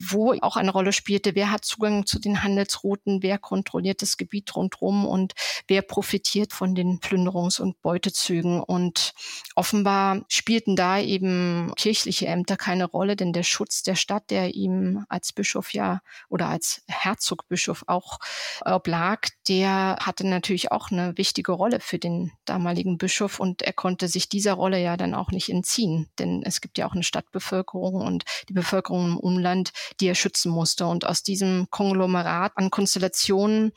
wo 0.00 0.34
auch 0.40 0.56
eine 0.56 0.70
Rolle 0.70 0.92
spielte, 0.92 1.34
wer 1.34 1.50
hat 1.50 1.64
Zugang 1.64 2.06
zu 2.06 2.18
den 2.18 2.42
Handelsrouten, 2.42 3.22
wer 3.22 3.38
kontrolliert 3.38 4.02
das 4.02 4.16
Gebiet 4.16 4.54
rundherum 4.54 5.06
und 5.06 5.34
wer 5.68 5.82
profitiert 5.82 6.52
von 6.52 6.74
den 6.74 7.00
Plünderungs- 7.00 7.60
und 7.60 7.80
Beutezügen. 7.82 8.62
Und 8.62 9.12
offenbar 9.54 10.22
spielten 10.28 10.76
da 10.76 10.98
eben 10.98 11.72
kirchliche 11.76 12.26
Ämter 12.26 12.56
keine 12.56 12.84
Rolle, 12.84 13.16
denn 13.16 13.32
der 13.32 13.42
Schutz 13.42 13.82
der 13.82 13.94
Stadt, 13.94 14.30
der 14.30 14.54
ihm 14.54 15.04
als 15.08 15.32
Bischof 15.32 15.72
ja 15.72 16.00
oder 16.28 16.48
als 16.48 16.82
Herzogbischof 16.88 17.84
auch 17.86 18.18
oblag, 18.64 19.28
der 19.48 19.98
hatte 20.00 20.26
natürlich 20.26 20.72
auch 20.72 20.90
eine 20.90 21.16
wichtige 21.16 21.52
Rolle 21.52 21.80
für 21.80 21.98
den 21.98 22.32
damaligen 22.44 22.98
Bischof 22.98 23.40
und 23.40 23.62
er 23.62 23.72
konnte 23.72 24.08
sich 24.08 24.28
dieser 24.28 24.54
Rolle 24.54 24.69
Rolle 24.70 24.82
ja 24.82 24.96
dann 24.96 25.14
auch 25.14 25.32
nicht 25.32 25.48
entziehen. 25.48 26.08
Denn 26.18 26.42
es 26.44 26.60
gibt 26.60 26.78
ja 26.78 26.86
auch 26.86 26.92
eine 26.92 27.02
Stadtbevölkerung 27.02 27.94
und 27.94 28.24
die 28.48 28.52
Bevölkerung 28.52 29.06
im 29.06 29.16
Umland, 29.18 29.72
die 29.98 30.06
er 30.06 30.14
schützen 30.14 30.52
musste. 30.52 30.86
Und 30.86 31.04
aus 31.04 31.24
diesem 31.24 31.66
Konglomerat 31.70 32.52
an 32.54 32.70
Konstellationen 32.70 33.72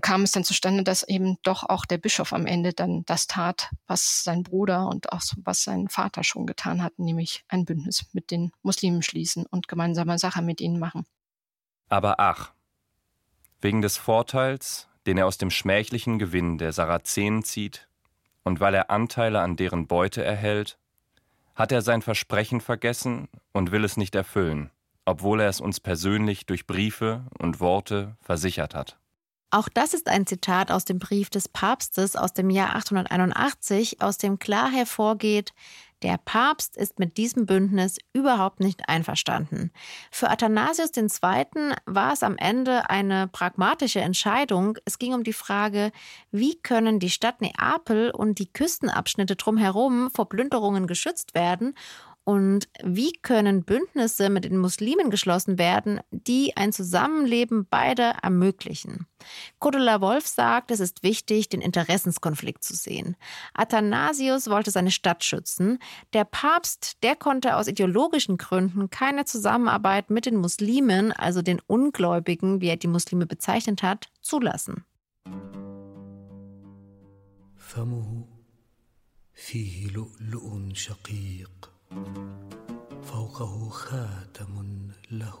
kam 0.00 0.22
es 0.22 0.32
dann 0.32 0.44
zustande, 0.44 0.82
dass 0.82 1.02
eben 1.02 1.36
doch 1.42 1.64
auch 1.64 1.84
der 1.84 1.98
Bischof 1.98 2.32
am 2.32 2.46
Ende 2.46 2.72
dann 2.72 3.04
das 3.04 3.26
tat, 3.26 3.68
was 3.86 4.24
sein 4.24 4.42
Bruder 4.42 4.88
und 4.88 5.12
auch 5.12 5.20
was 5.44 5.62
sein 5.62 5.88
Vater 5.88 6.24
schon 6.24 6.46
getan 6.46 6.82
hat, 6.82 6.98
nämlich 6.98 7.44
ein 7.48 7.66
Bündnis 7.66 8.06
mit 8.12 8.30
den 8.30 8.50
Muslimen 8.62 9.02
schließen 9.02 9.44
und 9.44 9.68
gemeinsame 9.68 10.18
Sache 10.18 10.40
mit 10.40 10.62
ihnen 10.62 10.78
machen. 10.78 11.04
Aber 11.90 12.18
ach, 12.18 12.52
wegen 13.60 13.82
des 13.82 13.98
Vorteils, 13.98 14.88
den 15.06 15.18
er 15.18 15.26
aus 15.26 15.36
dem 15.36 15.50
schmählichen 15.50 16.18
Gewinn 16.18 16.56
der 16.56 16.72
Sarazenen 16.72 17.42
zieht, 17.42 17.89
und 18.50 18.58
weil 18.58 18.74
er 18.74 18.90
Anteile 18.90 19.42
an 19.42 19.54
deren 19.54 19.86
Beute 19.86 20.24
erhält, 20.24 20.76
hat 21.54 21.70
er 21.70 21.82
sein 21.82 22.02
Versprechen 22.02 22.60
vergessen 22.60 23.28
und 23.52 23.70
will 23.70 23.84
es 23.84 23.96
nicht 23.96 24.16
erfüllen, 24.16 24.70
obwohl 25.04 25.40
er 25.40 25.48
es 25.48 25.60
uns 25.60 25.78
persönlich 25.78 26.46
durch 26.46 26.66
Briefe 26.66 27.22
und 27.38 27.60
Worte 27.60 28.16
versichert 28.20 28.74
hat. 28.74 28.98
Auch 29.52 29.68
das 29.68 29.94
ist 29.94 30.08
ein 30.08 30.26
Zitat 30.26 30.72
aus 30.72 30.84
dem 30.84 30.98
Brief 30.98 31.30
des 31.30 31.48
Papstes 31.48 32.16
aus 32.16 32.32
dem 32.32 32.50
Jahr 32.50 32.74
881, 32.74 34.02
aus 34.02 34.18
dem 34.18 34.40
klar 34.40 34.68
hervorgeht, 34.68 35.52
der 36.02 36.18
Papst 36.18 36.76
ist 36.76 36.98
mit 36.98 37.16
diesem 37.16 37.46
Bündnis 37.46 37.98
überhaupt 38.12 38.60
nicht 38.60 38.88
einverstanden. 38.88 39.70
Für 40.10 40.30
Athanasius 40.30 40.90
II. 40.96 41.74
war 41.86 42.12
es 42.12 42.22
am 42.22 42.36
Ende 42.36 42.88
eine 42.88 43.28
pragmatische 43.28 44.00
Entscheidung. 44.00 44.78
Es 44.84 44.98
ging 44.98 45.14
um 45.14 45.24
die 45.24 45.32
Frage, 45.32 45.92
wie 46.30 46.56
können 46.60 46.98
die 47.00 47.10
Stadt 47.10 47.40
Neapel 47.40 48.10
und 48.10 48.38
die 48.38 48.52
Küstenabschnitte 48.52 49.36
drumherum 49.36 50.10
vor 50.10 50.28
Plünderungen 50.28 50.86
geschützt 50.86 51.34
werden 51.34 51.74
und 52.27 52.67
wie 52.83 53.13
können 53.13 53.63
Bündnisse 53.63 54.31
mit 54.31 54.45
den 54.45 54.57
Muslimen 54.57 55.11
geschlossen 55.11 55.59
werden, 55.59 55.99
die 56.09 56.57
ein 56.57 56.73
Zusammenleben 56.73 57.67
beider 57.67 58.15
ermöglichen? 58.23 59.05
Cordula 59.59 60.01
Wolf 60.01 60.25
sagt, 60.25 60.71
es 60.71 60.79
ist 60.79 61.03
wichtig, 61.03 61.49
den 61.49 61.61
Interessenskonflikt 61.61 62.63
zu 62.63 62.75
sehen. 62.75 63.15
Athanasius 63.53 64.49
wollte 64.49 64.71
seine 64.71 64.89
Stadt 64.89 65.23
schützen. 65.23 65.77
Der 66.13 66.25
Papst, 66.25 66.97
der 67.03 67.15
konnte 67.15 67.57
aus 67.57 67.67
ideologischen 67.67 68.37
Gründen 68.37 68.89
keine 68.89 69.25
Zusammenarbeit 69.25 70.09
mit 70.09 70.25
den 70.25 70.37
Muslimen, 70.37 71.11
also 71.11 71.43
den 71.43 71.61
Ungläubigen, 71.67 72.59
wie 72.59 72.69
er 72.69 72.77
die 72.77 72.87
Muslime 72.87 73.27
bezeichnet 73.27 73.83
hat, 73.83 74.07
zulassen. 74.21 74.83
فمه 77.57 78.27
فيه 79.33 79.87
لؤلؤ 79.89 80.73
شقيق 80.73 81.68
فوقه 83.03 83.69
خاتم 83.69 84.91
له 85.11 85.39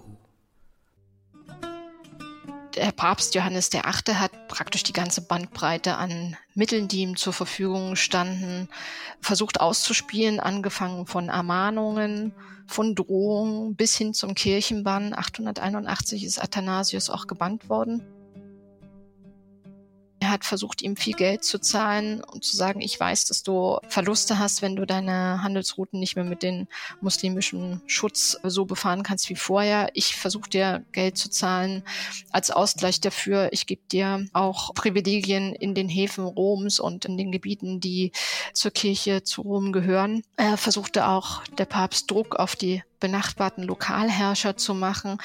Der 2.75 2.91
Papst 2.91 3.35
Johannes 3.35 3.71
VIII. 3.71 4.15
hat 4.15 4.49
praktisch 4.49 4.83
die 4.83 4.91
ganze 4.91 5.21
Bandbreite 5.21 5.95
an 5.95 6.35
Mitteln, 6.55 6.89
die 6.89 7.01
ihm 7.03 7.15
zur 7.15 7.31
Verfügung 7.31 7.95
standen, 7.95 8.67
versucht 9.21 9.61
auszuspielen, 9.61 10.41
angefangen 10.41 11.05
von 11.05 11.29
Ermahnungen, 11.29 12.33
von 12.67 12.93
Drohungen 12.93 13.75
bis 13.77 13.95
hin 13.95 14.13
zum 14.13 14.35
Kirchenbann. 14.35 15.13
881 15.13 16.25
ist 16.25 16.43
Athanasius 16.43 17.09
auch 17.09 17.27
gebannt 17.27 17.69
worden. 17.69 18.05
Hat 20.30 20.44
versucht, 20.44 20.82
ihm 20.82 20.96
viel 20.96 21.14
Geld 21.14 21.44
zu 21.44 21.58
zahlen 21.58 22.22
und 22.24 22.44
zu 22.44 22.56
sagen, 22.56 22.80
ich 22.80 22.98
weiß, 22.98 23.26
dass 23.26 23.42
du 23.42 23.78
Verluste 23.88 24.38
hast, 24.38 24.62
wenn 24.62 24.76
du 24.76 24.86
deine 24.86 25.42
Handelsrouten 25.42 25.98
nicht 25.98 26.16
mehr 26.16 26.24
mit 26.24 26.42
dem 26.42 26.68
muslimischen 27.00 27.82
Schutz 27.86 28.38
so 28.42 28.64
befahren 28.64 29.02
kannst 29.02 29.28
wie 29.28 29.36
vorher. 29.36 29.90
Ich 29.94 30.16
versuche 30.16 30.50
dir 30.50 30.84
Geld 30.92 31.18
zu 31.18 31.30
zahlen 31.30 31.82
als 32.30 32.50
Ausgleich 32.50 33.00
dafür. 33.00 33.48
Ich 33.52 33.66
gebe 33.66 33.82
dir 33.90 34.26
auch 34.32 34.74
Privilegien 34.74 35.54
in 35.54 35.74
den 35.74 35.88
Häfen 35.88 36.24
Roms 36.24 36.80
und 36.80 37.04
in 37.04 37.16
den 37.16 37.32
Gebieten, 37.32 37.80
die 37.80 38.12
zur 38.52 38.70
Kirche 38.70 39.22
zu 39.22 39.42
Rom 39.42 39.72
gehören. 39.72 40.22
Er 40.36 40.56
versuchte 40.56 41.06
auch 41.06 41.44
der 41.58 41.66
Papst 41.66 42.10
Druck 42.10 42.36
auf 42.36 42.56
die 42.56 42.82
benachbarten 43.00 43.64
Lokalherrscher 43.64 44.56
zu 44.56 44.74
machen. 44.74 45.18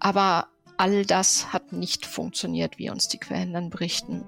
Aber 0.00 0.48
all 0.82 1.06
das 1.06 1.52
hat 1.52 1.72
nicht 1.72 2.06
funktioniert, 2.06 2.76
wie 2.76 2.90
uns 2.90 3.06
die 3.06 3.18
Quellen 3.18 3.52
dann 3.52 3.70
berichten. 3.70 4.24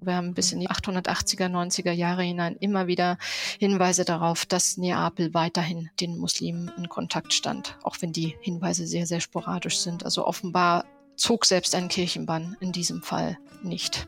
Wir 0.00 0.14
haben 0.14 0.34
bis 0.34 0.52
in 0.52 0.60
die 0.60 0.68
880er, 0.68 1.48
90er 1.48 1.90
Jahre 1.90 2.22
hinein 2.22 2.54
immer 2.60 2.86
wieder 2.86 3.18
Hinweise 3.58 4.04
darauf, 4.04 4.46
dass 4.46 4.76
Neapel 4.76 5.34
weiterhin 5.34 5.90
den 5.98 6.16
Muslimen 6.16 6.70
in 6.76 6.88
Kontakt 6.88 7.32
stand, 7.32 7.76
auch 7.82 7.96
wenn 7.98 8.12
die 8.12 8.36
Hinweise 8.40 8.86
sehr, 8.86 9.06
sehr 9.06 9.20
sporadisch 9.20 9.78
sind. 9.78 10.04
Also 10.04 10.24
offenbar 10.24 10.84
zog 11.16 11.44
selbst 11.44 11.74
ein 11.74 11.88
Kirchenbann 11.88 12.56
in 12.60 12.70
diesem 12.70 13.02
Fall 13.02 13.36
nicht. 13.64 14.06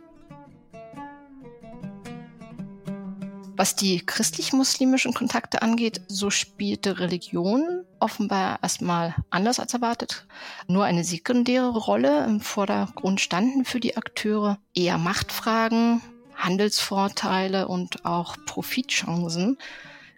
Was 3.56 3.76
die 3.76 4.04
christlich-muslimischen 4.04 5.14
Kontakte 5.14 5.62
angeht, 5.62 6.00
so 6.08 6.28
spielte 6.30 6.98
Religion 6.98 7.84
offenbar 8.00 8.58
erstmal 8.62 9.14
anders 9.30 9.60
als 9.60 9.74
erwartet. 9.74 10.26
Nur 10.66 10.84
eine 10.84 11.04
sekundäre 11.04 11.70
Rolle 11.70 12.24
im 12.24 12.40
Vordergrund 12.40 13.20
standen 13.20 13.64
für 13.64 13.78
die 13.78 13.96
Akteure 13.96 14.58
eher 14.74 14.98
Machtfragen, 14.98 16.02
Handelsvorteile 16.34 17.68
und 17.68 18.04
auch 18.04 18.36
Profitchancen. 18.44 19.56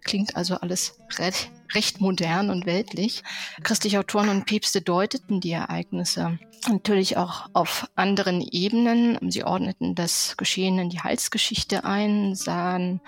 Klingt 0.03 0.35
also 0.35 0.55
alles 0.57 0.99
recht, 1.19 1.51
recht 1.75 2.01
modern 2.01 2.51
und 2.51 2.67
weltlich. 2.67 3.23
Christliche 3.63 3.99
Autoren 3.99 4.29
und 4.29 4.47
Päpste 4.47 4.81
deuteten 4.81 5.41
die 5.41 5.53
Ereignisse 5.53 6.39
natürlich 6.69 7.17
auch 7.17 7.49
auf 7.53 7.89
anderen 7.95 8.41
Ebenen. 8.41 9.19
Sie 9.31 9.45
ordneten 9.45 9.95
das 9.95 10.37
Geschehen 10.37 10.79
in 10.79 10.91
die 10.91 11.01
Heilsgeschichte 11.01 11.85
ein, 11.85 12.35
sahen 12.35 13.01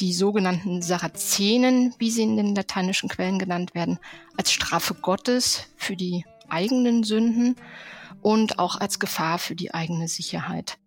die 0.00 0.12
sogenannten 0.12 0.82
Sarazenen, 0.82 1.94
wie 1.98 2.10
sie 2.10 2.22
in 2.22 2.36
den 2.36 2.54
lateinischen 2.54 3.08
Quellen 3.08 3.38
genannt 3.38 3.74
werden, 3.74 3.98
als 4.36 4.52
Strafe 4.52 4.94
Gottes 4.94 5.66
für 5.76 5.96
die 5.96 6.24
eigenen 6.48 7.04
Sünden 7.04 7.56
und 8.20 8.58
auch 8.58 8.80
als 8.80 8.98
Gefahr 8.98 9.38
für 9.38 9.54
die 9.54 9.72
eigene 9.72 10.08
Sicherheit. 10.08 10.78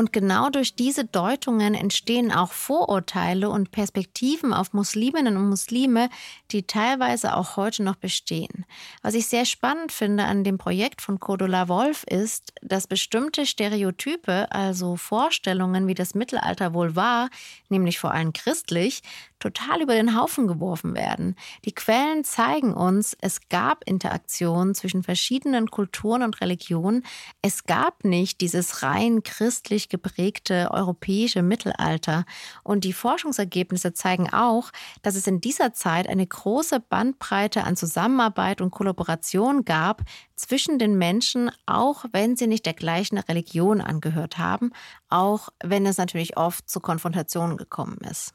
Und 0.00 0.14
genau 0.14 0.48
durch 0.48 0.74
diese 0.76 1.04
Deutungen 1.04 1.74
entstehen 1.74 2.32
auch 2.32 2.52
Vorurteile 2.52 3.50
und 3.50 3.70
Perspektiven 3.70 4.54
auf 4.54 4.72
Musliminnen 4.72 5.36
und 5.36 5.50
Muslime, 5.50 6.08
die 6.52 6.62
teilweise 6.62 7.36
auch 7.36 7.58
heute 7.58 7.82
noch 7.82 7.96
bestehen. 7.96 8.64
Was 9.02 9.12
ich 9.12 9.26
sehr 9.26 9.44
spannend 9.44 9.92
finde 9.92 10.24
an 10.24 10.42
dem 10.42 10.56
Projekt 10.56 11.02
von 11.02 11.20
Cordula 11.20 11.68
Wolf 11.68 12.04
ist, 12.04 12.54
dass 12.62 12.86
bestimmte 12.86 13.44
Stereotype, 13.44 14.50
also 14.50 14.96
Vorstellungen, 14.96 15.86
wie 15.86 15.94
das 15.94 16.14
Mittelalter 16.14 16.72
wohl 16.72 16.96
war, 16.96 17.28
nämlich 17.68 17.98
vor 17.98 18.12
allem 18.12 18.32
christlich, 18.32 19.02
total 19.40 19.82
über 19.82 19.94
den 19.94 20.18
Haufen 20.18 20.46
geworfen 20.46 20.94
werden. 20.94 21.34
Die 21.64 21.72
Quellen 21.72 22.24
zeigen 22.24 22.72
uns, 22.72 23.16
es 23.20 23.48
gab 23.48 23.82
Interaktionen 23.88 24.74
zwischen 24.74 25.02
verschiedenen 25.02 25.70
Kulturen 25.70 26.22
und 26.22 26.40
Religionen. 26.40 27.04
Es 27.42 27.64
gab 27.64 28.04
nicht 28.04 28.40
dieses 28.40 28.82
rein 28.82 29.22
christlich 29.22 29.88
geprägte 29.88 30.70
europäische 30.70 31.42
Mittelalter. 31.42 32.24
Und 32.62 32.84
die 32.84 32.92
Forschungsergebnisse 32.92 33.92
zeigen 33.94 34.32
auch, 34.32 34.70
dass 35.02 35.16
es 35.16 35.26
in 35.26 35.40
dieser 35.40 35.72
Zeit 35.72 36.08
eine 36.08 36.26
große 36.26 36.80
Bandbreite 36.80 37.64
an 37.64 37.76
Zusammenarbeit 37.76 38.60
und 38.60 38.70
Kollaboration 38.70 39.64
gab 39.64 40.02
zwischen 40.36 40.78
den 40.78 40.96
Menschen, 40.96 41.50
auch 41.66 42.04
wenn 42.12 42.36
sie 42.36 42.46
nicht 42.46 42.66
der 42.66 42.74
gleichen 42.74 43.18
Religion 43.18 43.80
angehört 43.80 44.38
haben, 44.38 44.72
auch 45.08 45.48
wenn 45.62 45.86
es 45.86 45.98
natürlich 45.98 46.36
oft 46.36 46.68
zu 46.68 46.80
Konfrontationen 46.80 47.56
gekommen 47.56 47.98
ist. 48.10 48.34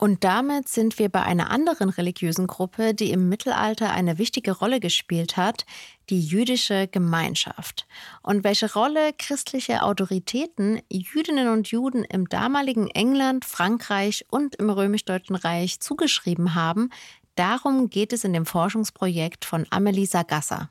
Und 0.00 0.24
damit 0.24 0.66
sind 0.66 0.98
wir 0.98 1.10
bei 1.10 1.22
einer 1.22 1.50
anderen 1.50 1.90
religiösen 1.90 2.46
Gruppe, 2.46 2.94
die 2.94 3.10
im 3.10 3.28
Mittelalter 3.28 3.92
eine 3.92 4.16
wichtige 4.16 4.52
Rolle 4.52 4.80
gespielt 4.80 5.36
hat, 5.36 5.66
die 6.08 6.22
jüdische 6.22 6.88
Gemeinschaft. 6.88 7.86
Und 8.22 8.42
welche 8.42 8.72
Rolle 8.72 9.12
christliche 9.18 9.82
Autoritäten 9.82 10.80
Jüdinnen 10.90 11.48
und 11.48 11.68
Juden 11.68 12.04
im 12.04 12.30
damaligen 12.30 12.88
England, 12.88 13.44
Frankreich 13.44 14.24
und 14.30 14.54
im 14.54 14.70
römisch-deutschen 14.70 15.36
Reich 15.36 15.80
zugeschrieben 15.80 16.54
haben, 16.54 16.88
darum 17.34 17.90
geht 17.90 18.14
es 18.14 18.24
in 18.24 18.32
dem 18.32 18.46
Forschungsprojekt 18.46 19.44
von 19.44 19.66
Amelie 19.68 20.06
Sagassa. 20.06 20.70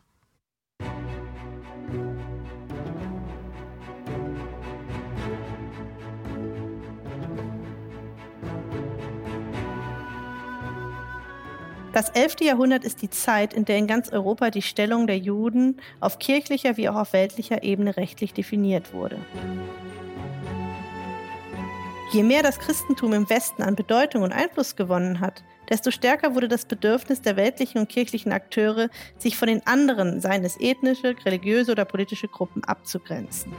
Das 11.92 12.10
11. 12.10 12.42
Jahrhundert 12.42 12.84
ist 12.84 13.02
die 13.02 13.10
Zeit, 13.10 13.54
in 13.54 13.66
der 13.66 13.78
in 13.78 13.88
ganz 13.88 14.10
Europa 14.10 14.52
die 14.52 14.62
Stellung 14.62 15.08
der 15.08 15.18
Juden 15.18 15.78
auf 16.00 16.20
kirchlicher 16.20 16.78
wie 16.78 16.88
auch 16.88 16.96
auf 16.96 17.14
weltlicher 17.14 17.64
Ebene 17.64 17.98
rechtlich 17.98 18.34
definiert 18.34 18.94
wurde. 18.94 19.18
Je 22.12 22.24
mehr 22.24 22.44
das 22.44 22.60
Christentum 22.60 23.14
im 23.14 23.30
Westen 23.30 23.64
an 23.64 23.76
Bedeutung 23.76 24.22
und 24.22 24.32
Einfluss 24.32 24.76
gewonnen 24.76 25.20
hat, 25.20 25.44
desto 25.70 25.90
stärker 25.90 26.36
wurde 26.36 26.48
das 26.48 26.66
Bedürfnis 26.66 27.22
der 27.22 27.36
weltlichen 27.38 27.82
und 27.82 27.90
kirchlichen 27.90 28.32
Akteure, 28.32 28.90
sich 29.18 29.36
von 29.38 29.48
den 29.48 29.66
anderen, 29.66 30.22
seien 30.22 30.44
es 30.44 30.60
ethnische, 30.60 31.16
religiöse 31.26 31.72
oder 31.72 31.86
politische 31.86 32.28
Gruppen, 32.28 32.64
abzugrenzen. 32.64 33.54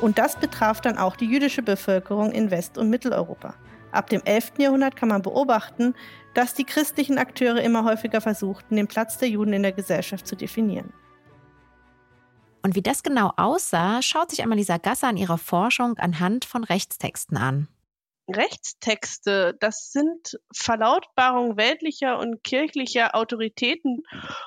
Und 0.00 0.18
das 0.18 0.36
betraf 0.36 0.80
dann 0.80 0.98
auch 0.98 1.16
die 1.16 1.26
jüdische 1.26 1.62
Bevölkerung 1.62 2.32
in 2.32 2.50
West- 2.50 2.78
und 2.78 2.90
Mitteleuropa. 2.90 3.54
Ab 3.92 4.10
dem 4.10 4.22
11. 4.24 4.54
Jahrhundert 4.58 4.96
kann 4.96 5.08
man 5.08 5.22
beobachten, 5.22 5.94
dass 6.34 6.54
die 6.54 6.64
christlichen 6.64 7.18
Akteure 7.18 7.62
immer 7.62 7.84
häufiger 7.84 8.20
versuchten, 8.20 8.76
den 8.76 8.88
Platz 8.88 9.18
der 9.18 9.28
Juden 9.28 9.52
in 9.52 9.62
der 9.62 9.72
Gesellschaft 9.72 10.26
zu 10.26 10.36
definieren. 10.36 10.92
Und 12.62 12.74
wie 12.74 12.82
das 12.82 13.02
genau 13.02 13.32
aussah, 13.36 14.02
schaut 14.02 14.30
sich 14.30 14.42
Annalisa 14.42 14.78
Gasser 14.78 15.08
in 15.10 15.16
ihrer 15.16 15.38
Forschung 15.38 15.98
anhand 15.98 16.44
von 16.44 16.64
Rechtstexten 16.64 17.36
an. 17.36 17.68
Rechtstexte, 18.28 19.56
das 19.60 19.92
sind 19.92 20.38
Verlautbarungen 20.52 21.56
weltlicher 21.56 22.18
und 22.18 22.42
kirchlicher 22.42 23.14
Autoritäten 23.14 24.02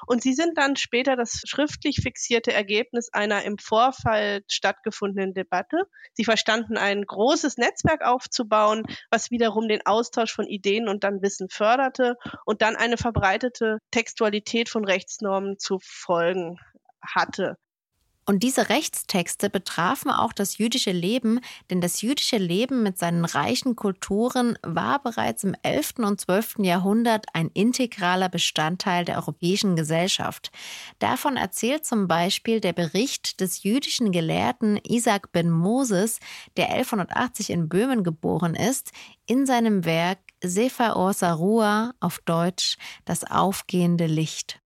und 0.06 0.22
sie 0.22 0.34
sind 0.34 0.58
dann 0.58 0.76
später 0.76 1.16
das 1.16 1.42
schriftlich 1.46 2.02
fixierte 2.02 2.52
Ergebnis 2.52 3.10
einer 3.14 3.44
im 3.44 3.58
Vorfeld 3.58 4.52
stattgefundenen 4.52 5.34
Debatte. 5.34 5.84
Sie 6.14 6.26
verstanden 6.26 6.78
ein 6.78 7.04
großes 7.04 7.58
Netzwerk 7.58 8.04
aufzubauen, 8.04 8.84
was 9.10 9.32
wiederum 9.32 9.68
den 9.68 9.86
Austausch 9.86 10.34
von 10.34 10.46
Ideen 10.46 10.90
und 10.90 11.04
dann 11.04 11.22
Wissen 11.22 11.50
förderte 11.50 12.16
und 12.46 12.62
dann 12.62 12.76
eine 12.76 12.98
verbreitete 12.98 13.80
Textualität 13.92 14.68
von 14.68 14.84
Rechtsnormen 14.84 15.58
zu 15.58 15.80
folgen 15.82 16.58
hatte. 17.02 17.58
Und 18.30 18.44
diese 18.44 18.70
Rechtstexte 18.70 19.50
betrafen 19.50 20.12
auch 20.12 20.34
das 20.34 20.60
jüdische 20.60 20.92
Leben, 20.92 21.40
denn 21.72 21.82
das 21.82 22.04
jüdische 22.04 22.38
Leben 22.38 22.84
mit 22.84 23.00
seinen 23.00 23.26
reichen 23.26 23.76
Kulturen 23.76 24.56
war 24.62 25.02
bereits 25.02 25.44
im 25.44 25.56
11. 25.64 25.94
und 25.98 26.22
12. 26.22 26.58
Jahrhundert 26.60 27.26
ein 27.34 27.50
integraler 27.56 28.30
Bestandteil 28.30 29.04
der 29.04 29.16
europäischen 29.16 29.76
Gesellschaft. 29.76 30.52
Davon 31.00 31.38
erzählt 31.38 31.88
zum 31.88 32.08
Beispiel 32.08 32.62
der 32.62 32.74
Bericht 32.74 33.42
des 33.42 33.64
jüdischen 33.64 34.12
Gelehrten 34.12 34.80
Isaac 34.88 35.32
ben 35.32 35.50
Moses, 35.50 36.20
der 36.56 36.70
1180 36.70 37.50
in 37.50 37.68
Böhmen 37.68 38.04
geboren 38.04 38.54
ist, 38.54 38.92
in 39.26 39.48
seinem 39.48 39.86
Werk 39.86 40.20
Sefer 40.44 40.98
Or 40.98 41.14
Sarua 41.14 41.96
auf 42.00 42.20
Deutsch 42.20 42.78
Das 43.06 43.24
aufgehende 43.24 44.06
Licht. 44.06 44.62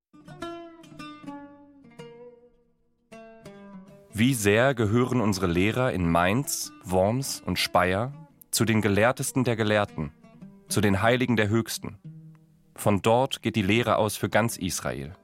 Wie 4.15 4.36
sehr 4.36 4.76
gehören 4.76 5.21
unsere 5.21 5.47
Lehrer 5.47 5.91
in 5.91 6.08
Mainz, 6.08 6.71
Worms 6.84 7.41
und 7.43 7.58
Speyer 7.58 8.13
zu 8.52 8.63
den 8.63 8.80
Gelehrtesten 8.80 9.43
der 9.43 9.56
Gelehrten, 9.56 10.12
zu 10.67 10.82
den 10.82 11.02
Heiligen 11.02 11.36
der 11.36 11.49
Höchsten. 11.49 11.97
Von 12.76 13.02
dort 13.02 13.41
geht 13.41 13.56
die 13.56 13.63
Lehre 13.63 13.95
aus 13.95 14.15
für 14.15 14.30
ganz 14.30 14.58
Israel. 14.58 15.15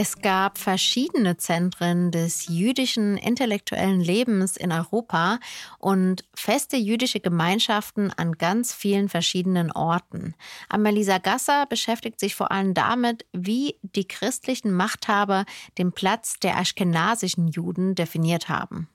Es 0.00 0.22
gab 0.22 0.58
verschiedene 0.58 1.38
Zentren 1.38 2.12
des 2.12 2.46
jüdischen 2.46 3.16
intellektuellen 3.16 3.98
Lebens 3.98 4.56
in 4.56 4.70
Europa 4.70 5.40
und 5.80 6.22
feste 6.36 6.76
jüdische 6.76 7.18
Gemeinschaften 7.18 8.12
an 8.16 8.34
ganz 8.34 8.72
vielen 8.72 9.08
verschiedenen 9.08 9.72
Orten. 9.72 10.36
Amelisa 10.68 11.18
Gasser 11.18 11.66
beschäftigt 11.66 12.20
sich 12.20 12.36
vor 12.36 12.52
allem 12.52 12.74
damit, 12.74 13.26
wie 13.32 13.74
die 13.82 14.06
christlichen 14.06 14.70
Machthaber 14.70 15.44
den 15.78 15.90
Platz 15.90 16.38
der 16.38 16.58
aschkenasischen 16.58 17.48
Juden 17.48 17.96
definiert 17.96 18.48
haben. 18.48 18.88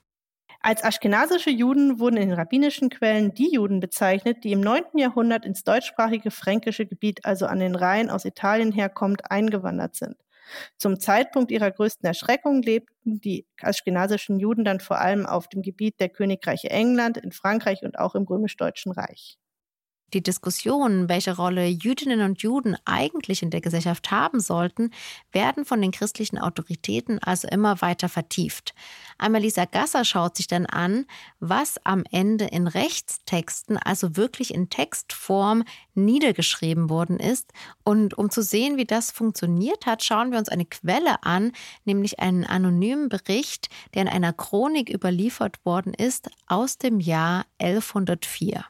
Als 0.62 0.82
aschkenasische 0.82 1.50
Juden 1.50 1.98
wurden 1.98 2.16
in 2.16 2.30
den 2.30 2.38
rabbinischen 2.38 2.88
Quellen 2.88 3.34
die 3.34 3.52
Juden 3.52 3.78
bezeichnet, 3.78 4.42
die 4.42 4.52
im 4.52 4.62
9. 4.62 4.84
Jahrhundert 4.94 5.44
ins 5.44 5.64
deutschsprachige 5.64 6.30
fränkische 6.30 6.86
Gebiet, 6.86 7.26
also 7.26 7.44
an 7.44 7.58
den 7.58 7.74
Rhein 7.74 8.08
aus 8.08 8.24
Italien 8.24 8.72
herkommt, 8.72 9.30
eingewandert 9.30 9.96
sind. 9.96 10.16
Zum 10.78 11.00
Zeitpunkt 11.00 11.50
ihrer 11.50 11.70
größten 11.70 12.06
Erschreckung 12.06 12.62
lebten 12.62 13.20
die 13.20 13.46
aschkenasischen 13.60 14.38
Juden 14.38 14.64
dann 14.64 14.80
vor 14.80 14.98
allem 15.00 15.26
auf 15.26 15.48
dem 15.48 15.62
Gebiet 15.62 16.00
der 16.00 16.08
Königreiche 16.08 16.70
England, 16.70 17.16
in 17.18 17.32
Frankreich 17.32 17.82
und 17.82 17.98
auch 17.98 18.14
im 18.14 18.24
römisch-deutschen 18.24 18.92
Reich. 18.92 19.38
Die 20.14 20.22
Diskussionen, 20.22 21.08
welche 21.08 21.34
Rolle 21.34 21.66
Jüdinnen 21.66 22.20
und 22.20 22.40
Juden 22.40 22.76
eigentlich 22.84 23.42
in 23.42 23.50
der 23.50 23.60
Gesellschaft 23.60 24.12
haben 24.12 24.38
sollten, 24.38 24.92
werden 25.32 25.64
von 25.64 25.82
den 25.82 25.90
christlichen 25.90 26.38
Autoritäten 26.38 27.18
also 27.18 27.48
immer 27.48 27.80
weiter 27.80 28.08
vertieft. 28.08 28.76
Amelisa 29.18 29.64
Gasser 29.64 30.04
schaut 30.04 30.36
sich 30.36 30.46
dann 30.46 30.66
an, 30.66 31.06
was 31.40 31.84
am 31.84 32.04
Ende 32.12 32.44
in 32.44 32.68
Rechtstexten, 32.68 33.76
also 33.76 34.16
wirklich 34.16 34.54
in 34.54 34.70
Textform, 34.70 35.64
niedergeschrieben 35.94 36.90
worden 36.90 37.18
ist. 37.18 37.52
Und 37.82 38.16
um 38.16 38.30
zu 38.30 38.40
sehen, 38.40 38.76
wie 38.76 38.84
das 38.84 39.10
funktioniert 39.10 39.84
hat, 39.84 40.04
schauen 40.04 40.30
wir 40.30 40.38
uns 40.38 40.48
eine 40.48 40.64
Quelle 40.64 41.24
an, 41.24 41.50
nämlich 41.84 42.20
einen 42.20 42.44
anonymen 42.44 43.08
Bericht, 43.08 43.68
der 43.94 44.02
in 44.02 44.08
einer 44.08 44.32
Chronik 44.32 44.94
überliefert 44.94 45.64
worden 45.66 45.92
ist 45.92 46.30
aus 46.46 46.78
dem 46.78 47.00
Jahr 47.00 47.46
1104. 47.58 48.64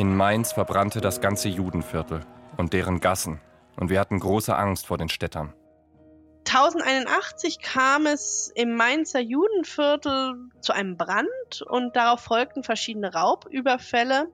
In 0.00 0.16
Mainz 0.16 0.52
verbrannte 0.52 1.02
das 1.02 1.20
ganze 1.20 1.50
Judenviertel 1.50 2.24
und 2.56 2.72
deren 2.72 3.00
Gassen, 3.00 3.38
und 3.76 3.90
wir 3.90 4.00
hatten 4.00 4.18
große 4.18 4.56
Angst 4.56 4.86
vor 4.86 4.96
den 4.96 5.10
Städtern. 5.10 5.52
1081 6.48 7.60
kam 7.60 8.06
es 8.06 8.50
im 8.54 8.76
Mainzer 8.76 9.20
Judenviertel 9.20 10.48
zu 10.62 10.72
einem 10.72 10.96
Brand 10.96 11.60
und 11.68 11.96
darauf 11.96 12.20
folgten 12.20 12.64
verschiedene 12.64 13.12
Raubüberfälle. 13.12 14.32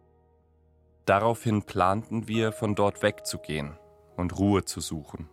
Daraufhin 1.05 1.64
planten 1.64 2.29
wir, 2.29 2.52
von 2.52 2.76
dort 2.76 3.02
wegzugehen 3.02 3.76
und 4.16 4.38
Ruhe 4.38 4.64
zu 4.64 4.81
suchen, 4.81 5.29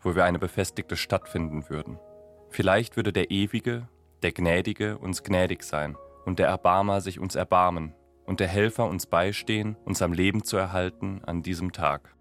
wo 0.00 0.14
wir 0.14 0.22
eine 0.22 0.38
befestigte 0.38 0.96
Stadt 0.96 1.28
finden 1.28 1.68
würden. 1.68 1.98
Vielleicht 2.50 2.94
würde 2.94 3.12
der 3.12 3.32
Ewige, 3.32 3.88
der 4.22 4.30
Gnädige 4.30 4.96
uns 4.98 5.24
gnädig 5.24 5.64
sein 5.64 5.96
und 6.24 6.38
der 6.38 6.46
Erbarmer 6.46 7.00
sich 7.00 7.18
uns 7.18 7.34
erbarmen 7.34 7.96
und 8.26 8.40
der 8.40 8.48
Helfer 8.48 8.86
uns 8.86 9.06
beistehen, 9.06 9.76
uns 9.84 10.02
am 10.02 10.12
Leben 10.12 10.44
zu 10.44 10.56
erhalten 10.56 11.22
an 11.24 11.42
diesem 11.42 11.72
Tag. 11.72 12.14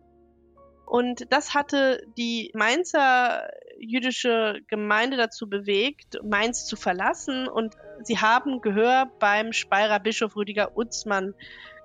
Und 0.92 1.32
das 1.32 1.54
hatte 1.54 2.06
die 2.18 2.52
Mainzer 2.54 3.48
jüdische 3.80 4.60
Gemeinde 4.68 5.16
dazu 5.16 5.48
bewegt, 5.48 6.20
Mainz 6.22 6.66
zu 6.66 6.76
verlassen. 6.76 7.48
Und 7.48 7.76
sie 8.04 8.18
haben 8.18 8.60
Gehör 8.60 9.10
beim 9.20 9.54
Speyerer 9.54 10.00
Bischof 10.00 10.36
Rüdiger 10.36 10.76
Utzmann 10.76 11.34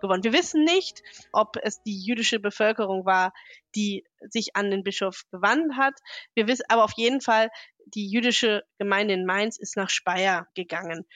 gewonnen. 0.00 0.24
Wir 0.24 0.32
wissen 0.32 0.64
nicht, 0.64 1.02
ob 1.32 1.56
es 1.62 1.82
die 1.84 1.98
jüdische 1.98 2.40
Bevölkerung 2.40 3.06
war, 3.06 3.32
die 3.76 4.04
sich 4.28 4.56
an 4.56 4.72
den 4.72 4.82
Bischof 4.82 5.22
gewandt 5.30 5.76
hat. 5.76 5.94
Wir 6.34 6.48
wissen 6.48 6.64
aber 6.68 6.82
auf 6.82 6.92
jeden 6.96 7.20
Fall, 7.20 7.50
die 7.86 8.10
jüdische 8.10 8.64
Gemeinde 8.78 9.14
in 9.14 9.24
Mainz 9.24 9.56
ist 9.56 9.76
nach 9.76 9.88
Speyer 9.88 10.48
gegangen. 10.54 11.06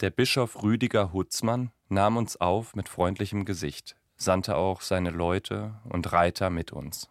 Der 0.00 0.10
Bischof 0.10 0.62
Rüdiger 0.62 1.12
Hutzmann 1.12 1.72
nahm 1.92 2.16
uns 2.16 2.40
auf 2.40 2.74
mit 2.74 2.88
freundlichem 2.88 3.44
Gesicht, 3.44 3.96
sandte 4.16 4.56
auch 4.56 4.80
seine 4.80 5.10
Leute 5.10 5.74
und 5.88 6.12
Reiter 6.12 6.48
mit 6.50 6.72
uns. 6.72 7.08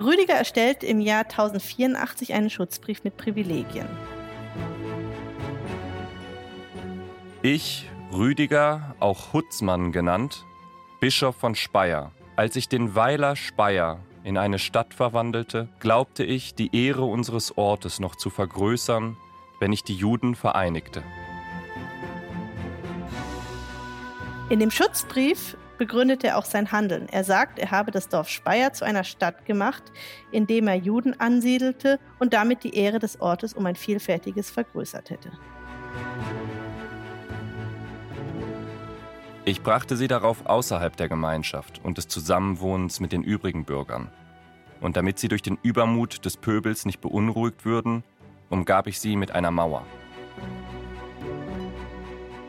Rüdiger 0.00 0.34
erstellt 0.34 0.82
im 0.82 1.00
Jahr 1.00 1.22
1084 1.22 2.34
einen 2.34 2.50
Schutzbrief 2.50 3.04
mit 3.04 3.16
Privilegien. 3.16 3.88
Ich, 7.42 7.88
Rüdiger, 8.12 8.96
auch 8.98 9.32
Hutzmann 9.32 9.92
genannt, 9.92 10.44
Bischof 11.00 11.36
von 11.36 11.54
Speyer, 11.54 12.12
als 12.36 12.56
ich 12.56 12.68
den 12.68 12.94
Weiler 12.94 13.36
Speyer 13.36 14.00
in 14.24 14.38
eine 14.38 14.58
Stadt 14.58 14.94
verwandelte, 14.94 15.68
glaubte 15.80 16.24
ich, 16.24 16.54
die 16.54 16.74
Ehre 16.74 17.04
unseres 17.04 17.56
Ortes 17.58 18.00
noch 18.00 18.16
zu 18.16 18.30
vergrößern, 18.30 19.16
wenn 19.60 19.72
ich 19.72 19.84
die 19.84 19.94
Juden 19.94 20.34
vereinigte. 20.34 21.02
In 24.48 24.60
dem 24.60 24.70
Schutzbrief 24.70 25.56
begründet 25.78 26.24
er 26.24 26.38
auch 26.38 26.44
sein 26.44 26.70
Handeln. 26.72 27.08
Er 27.10 27.24
sagt, 27.24 27.58
er 27.58 27.70
habe 27.70 27.90
das 27.90 28.08
Dorf 28.08 28.28
Speyer 28.28 28.72
zu 28.72 28.84
einer 28.84 29.04
Stadt 29.04 29.44
gemacht, 29.46 29.82
in 30.30 30.46
dem 30.46 30.68
er 30.68 30.76
Juden 30.76 31.18
ansiedelte 31.18 31.98
und 32.18 32.32
damit 32.34 32.64
die 32.64 32.76
Ehre 32.76 32.98
des 32.98 33.20
Ortes 33.20 33.54
um 33.54 33.66
ein 33.66 33.76
Vielfältiges 33.76 34.50
vergrößert 34.50 35.10
hätte. 35.10 35.32
Ich 39.44 39.62
brachte 39.62 39.96
sie 39.96 40.06
darauf 40.06 40.46
außerhalb 40.46 40.96
der 40.96 41.08
Gemeinschaft 41.08 41.80
und 41.82 41.98
des 41.98 42.06
Zusammenwohnens 42.06 43.00
mit 43.00 43.10
den 43.10 43.24
übrigen 43.24 43.64
Bürgern. 43.64 44.08
Und 44.80 44.96
damit 44.96 45.18
sie 45.18 45.26
durch 45.26 45.42
den 45.42 45.58
Übermut 45.64 46.24
des 46.24 46.36
Pöbels 46.36 46.86
nicht 46.86 47.00
beunruhigt 47.00 47.64
würden, 47.64 48.04
umgab 48.50 48.86
ich 48.86 49.00
sie 49.00 49.16
mit 49.16 49.32
einer 49.32 49.50
Mauer. 49.50 49.84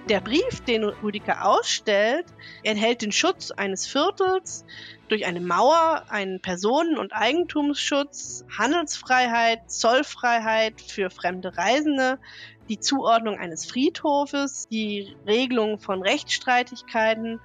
Der 0.10 0.20
Brief, 0.20 0.60
den 0.68 0.84
Rüdiger 0.84 1.48
ausstellt, 1.48 2.26
enthält 2.64 3.02
den 3.02 3.12
Schutz 3.12 3.52
eines 3.52 3.88
Viertels 3.88 4.66
durch 5.08 5.26
eine 5.26 5.40
Mauer, 5.40 6.04
einen 6.10 6.42
Personen- 6.42 6.98
und 6.98 7.14
Eigentumsschutz, 7.14 8.44
Handelsfreiheit, 8.56 9.72
Zollfreiheit 9.72 10.82
für 10.82 11.10
fremde 11.10 11.58
Reisende, 11.58 12.20
die 12.70 12.80
Zuordnung 12.80 13.38
eines 13.38 13.66
Friedhofes, 13.66 14.68
die 14.70 15.16
Regelung 15.28 15.80
von 15.80 16.02
Rechtsstreitigkeiten 16.02 17.40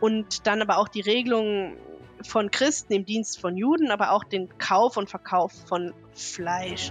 und 0.00 0.46
dann 0.46 0.62
aber 0.62 0.78
auch 0.78 0.88
die 0.88 1.00
Regelung 1.00 1.76
von 2.22 2.50
Christen 2.50 2.92
im 2.92 3.04
Dienst 3.04 3.40
von 3.40 3.56
Juden, 3.56 3.90
aber 3.90 4.12
auch 4.12 4.24
den 4.24 4.48
Kauf 4.58 4.96
und 4.96 5.08
Verkauf 5.08 5.52
von 5.66 5.92
Fleisch. 6.12 6.90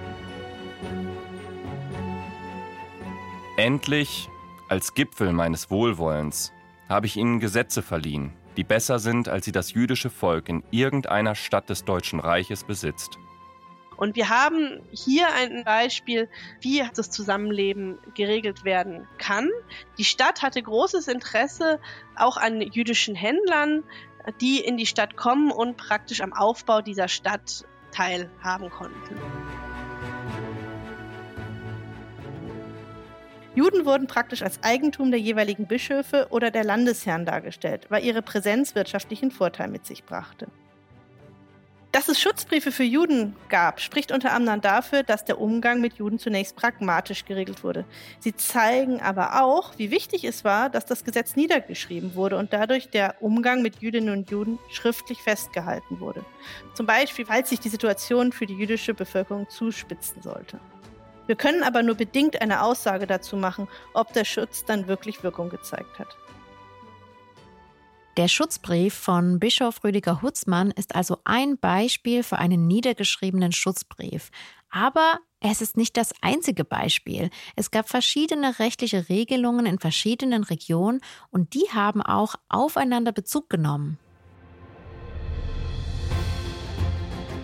Endlich, 3.57 4.29
als 4.69 4.93
Gipfel 4.93 5.31
meines 5.33 5.71
Wohlwollens, 5.71 6.51
habe 6.89 7.05
ich 7.07 7.17
ihnen 7.17 7.39
Gesetze 7.39 7.81
verliehen, 7.81 8.33
die 8.57 8.63
besser 8.63 8.99
sind, 8.99 9.29
als 9.29 9.45
sie 9.45 9.51
das 9.51 9.73
jüdische 9.73 10.09
Volk 10.09 10.49
in 10.49 10.63
irgendeiner 10.71 11.35
Stadt 11.35 11.69
des 11.69 11.85
Deutschen 11.85 12.19
Reiches 12.19 12.63
besitzt. 12.63 13.17
Und 13.97 14.15
wir 14.15 14.29
haben 14.29 14.81
hier 14.91 15.27
ein 15.33 15.63
Beispiel, 15.63 16.29
wie 16.61 16.83
das 16.95 17.09
Zusammenleben 17.09 17.97
geregelt 18.13 18.63
werden 18.65 19.07
kann. 19.17 19.49
Die 19.97 20.03
Stadt 20.03 20.41
hatte 20.41 20.61
großes 20.61 21.07
Interesse 21.07 21.79
auch 22.15 22.37
an 22.37 22.61
jüdischen 22.61 23.15
Händlern, 23.15 23.83
die 24.41 24.59
in 24.59 24.77
die 24.77 24.85
Stadt 24.85 25.15
kommen 25.15 25.51
und 25.51 25.77
praktisch 25.77 26.21
am 26.21 26.33
Aufbau 26.33 26.81
dieser 26.81 27.07
Stadt 27.07 27.63
teilhaben 27.91 28.69
konnten. 28.69 29.15
Juden 33.55 33.85
wurden 33.85 34.07
praktisch 34.07 34.41
als 34.41 34.61
Eigentum 34.63 35.11
der 35.11 35.19
jeweiligen 35.19 35.65
Bischöfe 35.65 36.27
oder 36.29 36.51
der 36.51 36.65
Landesherren 36.65 37.25
dargestellt, 37.25 37.85
weil 37.87 38.03
ihre 38.03 38.21
Präsenz 38.21 38.75
wirtschaftlichen 38.75 39.31
Vorteil 39.31 39.69
mit 39.69 39.85
sich 39.85 40.03
brachte. 40.03 40.47
Dass 41.95 42.09
es 42.09 42.19
Schutzbriefe 42.19 42.73
für 42.73 42.83
Juden 42.83 43.37
gab, 43.47 43.79
spricht 43.79 44.11
unter 44.11 44.33
anderem 44.33 44.59
dafür, 44.59 45.03
dass 45.03 45.23
der 45.23 45.39
Umgang 45.39 45.79
mit 45.79 45.93
Juden 45.93 46.19
zunächst 46.19 46.57
pragmatisch 46.57 47.23
geregelt 47.23 47.63
wurde. 47.63 47.85
Sie 48.19 48.35
zeigen 48.35 48.99
aber 48.99 49.41
auch, 49.41 49.71
wie 49.77 49.91
wichtig 49.91 50.25
es 50.25 50.43
war, 50.43 50.69
dass 50.69 50.85
das 50.85 51.05
Gesetz 51.05 51.37
niedergeschrieben 51.37 52.15
wurde 52.15 52.35
und 52.35 52.51
dadurch 52.51 52.89
der 52.89 53.15
Umgang 53.21 53.61
mit 53.61 53.81
Jüdinnen 53.81 54.09
und 54.09 54.29
Juden 54.29 54.59
schriftlich 54.69 55.21
festgehalten 55.21 56.01
wurde. 56.01 56.25
Zum 56.73 56.85
Beispiel, 56.85 57.25
falls 57.25 57.49
sich 57.49 57.61
die 57.61 57.69
Situation 57.69 58.33
für 58.33 58.45
die 58.45 58.57
jüdische 58.57 58.93
Bevölkerung 58.93 59.49
zuspitzen 59.49 60.21
sollte. 60.21 60.59
Wir 61.27 61.37
können 61.37 61.63
aber 61.63 61.81
nur 61.81 61.95
bedingt 61.95 62.41
eine 62.41 62.61
Aussage 62.61 63.07
dazu 63.07 63.37
machen, 63.37 63.69
ob 63.93 64.11
der 64.11 64.25
Schutz 64.25 64.65
dann 64.65 64.89
wirklich 64.89 65.23
Wirkung 65.23 65.47
gezeigt 65.47 65.97
hat. 65.97 66.17
Der 68.17 68.29
Schutzbrief 68.29 68.93
von 68.93 69.39
Bischof 69.39 69.83
Rüdiger 69.83 70.21
Hutzmann 70.21 70.71
ist 70.71 70.95
also 70.95 71.17
ein 71.25 71.57
Beispiel 71.57 72.23
für 72.23 72.37
einen 72.37 72.65
niedergeschriebenen 72.65 73.51
Schutzbrief. 73.51 74.31
Aber 74.69 75.19
es 75.41 75.61
ist 75.61 75.75
nicht 75.75 75.97
das 75.97 76.13
einzige 76.21 76.63
Beispiel. 76.63 77.29
Es 77.57 77.71
gab 77.71 77.89
verschiedene 77.89 78.57
rechtliche 78.57 79.09
Regelungen 79.09 79.65
in 79.65 79.79
verschiedenen 79.79 80.45
Regionen 80.45 81.01
und 81.29 81.55
die 81.55 81.67
haben 81.73 82.01
auch 82.01 82.35
aufeinander 82.47 83.11
Bezug 83.11 83.49
genommen. 83.49 83.99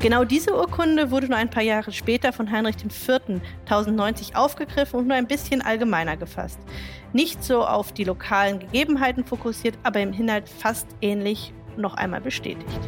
Genau 0.01 0.23
diese 0.23 0.55
Urkunde 0.57 1.11
wurde 1.11 1.27
nur 1.27 1.37
ein 1.37 1.51
paar 1.51 1.61
Jahre 1.61 1.91
später 1.91 2.33
von 2.33 2.51
Heinrich 2.51 2.77
IV. 2.83 3.19
1090 3.65 4.35
aufgegriffen 4.35 4.99
und 4.99 5.07
nur 5.07 5.15
ein 5.15 5.27
bisschen 5.27 5.61
allgemeiner 5.61 6.17
gefasst. 6.17 6.57
Nicht 7.13 7.43
so 7.43 7.63
auf 7.63 7.91
die 7.91 8.03
lokalen 8.03 8.57
Gegebenheiten 8.57 9.23
fokussiert, 9.23 9.77
aber 9.83 9.99
im 9.99 10.11
Inhalt 10.11 10.49
fast 10.49 10.87
ähnlich 11.01 11.53
noch 11.77 11.93
einmal 11.93 12.19
bestätigt. 12.19 12.79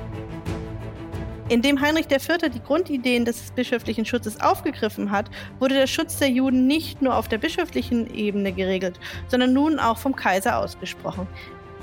Indem 1.49 1.79
Heinrich 1.79 2.09
IV. 2.09 2.49
die 2.51 2.63
Grundideen 2.63 3.25
des 3.25 3.51
bischöflichen 3.51 4.05
Schutzes 4.05 4.41
aufgegriffen 4.41 5.11
hat, 5.11 5.29
wurde 5.59 5.75
der 5.75 5.85
Schutz 5.87 6.17
der 6.17 6.31
Juden 6.31 6.65
nicht 6.65 7.03
nur 7.03 7.15
auf 7.15 7.27
der 7.27 7.37
bischöflichen 7.37 8.11
Ebene 8.11 8.51
geregelt, 8.53 8.99
sondern 9.27 9.53
nun 9.53 9.77
auch 9.77 9.99
vom 9.99 10.15
Kaiser 10.15 10.57
ausgesprochen. 10.57 11.27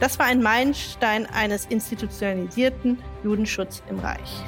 Das 0.01 0.19
war 0.19 0.27
ein 0.27 0.43
Meilenstein 0.43 1.27
eines 1.27 1.67
institutionalisierten 1.67 2.99
Judenschutzes 3.23 3.85
im 3.89 4.01
Reich. 4.01 4.43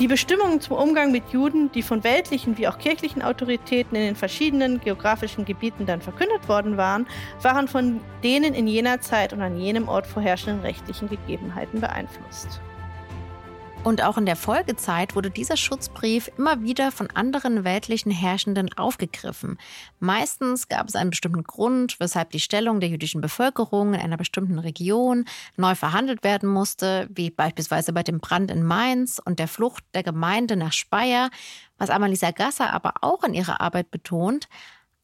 Die 0.00 0.08
Bestimmungen 0.08 0.62
zum 0.62 0.78
Umgang 0.78 1.12
mit 1.12 1.28
Juden, 1.28 1.70
die 1.72 1.82
von 1.82 2.02
weltlichen 2.02 2.56
wie 2.56 2.66
auch 2.66 2.78
kirchlichen 2.78 3.20
Autoritäten 3.20 3.94
in 3.96 4.02
den 4.02 4.16
verschiedenen 4.16 4.80
geografischen 4.80 5.44
Gebieten 5.44 5.84
dann 5.84 6.00
verkündet 6.00 6.48
worden 6.48 6.78
waren, 6.78 7.06
waren 7.42 7.68
von 7.68 8.00
denen 8.24 8.54
in 8.54 8.66
jener 8.66 9.02
Zeit 9.02 9.34
und 9.34 9.42
an 9.42 9.58
jenem 9.58 9.88
Ort 9.88 10.06
vorherrschenden 10.06 10.62
rechtlichen 10.62 11.10
Gegebenheiten 11.10 11.82
beeinflusst. 11.82 12.62
Und 13.82 14.02
auch 14.02 14.18
in 14.18 14.26
der 14.26 14.36
Folgezeit 14.36 15.16
wurde 15.16 15.30
dieser 15.30 15.56
Schutzbrief 15.56 16.30
immer 16.36 16.62
wieder 16.62 16.92
von 16.92 17.08
anderen 17.14 17.64
weltlichen 17.64 18.12
Herrschenden 18.12 18.70
aufgegriffen. 18.74 19.58
Meistens 20.00 20.68
gab 20.68 20.86
es 20.86 20.94
einen 20.94 21.08
bestimmten 21.08 21.44
Grund, 21.44 21.98
weshalb 21.98 22.30
die 22.30 22.40
Stellung 22.40 22.80
der 22.80 22.90
jüdischen 22.90 23.22
Bevölkerung 23.22 23.94
in 23.94 24.00
einer 24.00 24.18
bestimmten 24.18 24.58
Region 24.58 25.24
neu 25.56 25.74
verhandelt 25.74 26.22
werden 26.24 26.46
musste, 26.46 27.08
wie 27.10 27.30
beispielsweise 27.30 27.94
bei 27.94 28.02
dem 28.02 28.20
Brand 28.20 28.50
in 28.50 28.62
Mainz 28.62 29.18
und 29.24 29.38
der 29.38 29.48
Flucht 29.48 29.82
der 29.94 30.02
Gemeinde 30.02 30.56
nach 30.56 30.72
Speyer. 30.72 31.30
Was 31.78 31.88
Amalisa 31.88 32.32
Gasser 32.32 32.74
aber 32.74 32.92
auch 33.00 33.24
in 33.24 33.32
ihrer 33.32 33.62
Arbeit 33.62 33.90
betont, 33.90 34.46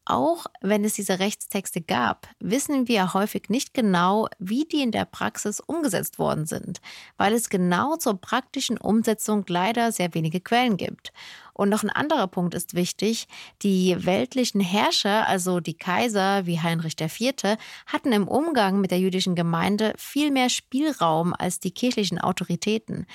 auch 0.07 0.47
wenn 0.61 0.85
es 0.85 0.95
diese 0.95 1.19
Rechtstexte 1.19 1.81
gab, 1.83 2.29
wissen 2.39 2.89
wir 2.89 3.13
häufig 3.13 3.49
nicht 3.49 3.75
genau, 3.75 4.29
wie 4.39 4.65
die 4.65 4.83
in 4.83 4.93
der 4.93 5.05
Praxis 5.05 5.61
umgesetzt 5.61 6.19
worden 6.19 6.47
sind, 6.47 6.81
weil 7.17 7.35
es 7.35 7.51
genau 7.51 7.97
zur 7.97 8.21
praktischen 8.21 8.79
Umsetzung 8.79 9.45
leider 9.49 9.93
sehr 9.93 10.15
wenige 10.15 10.41
Quellen 10.41 10.77
gibt. 10.77 11.13
Und 11.57 11.71
noch 11.71 11.83
ein 11.83 11.91
anderer 11.91 12.27
Punkt 12.27 12.53
ist 12.53 12.75
wichtig. 12.75 13.29
Die 13.63 13.97
weltlichen 14.05 14.61
Herrscher, 14.61 15.27
also 15.27 15.61
die 15.61 15.73
Kaiser 15.73 16.45
wie 16.45 16.61
Heinrich 16.61 17.01
IV., 17.01 17.57
hatten 17.87 18.13
im 18.13 18.29
Umgang 18.29 18.79
mit 18.83 18.91
der 18.91 18.99
jüdischen 18.99 19.35
Gemeinde 19.35 19.95
viel 19.97 20.31
mehr 20.31 20.51
Spielraum 20.51 21.33
als 21.33 21.59
die 21.59 21.71
kirchlichen 21.71 22.21
Autoritäten, 22.21 23.07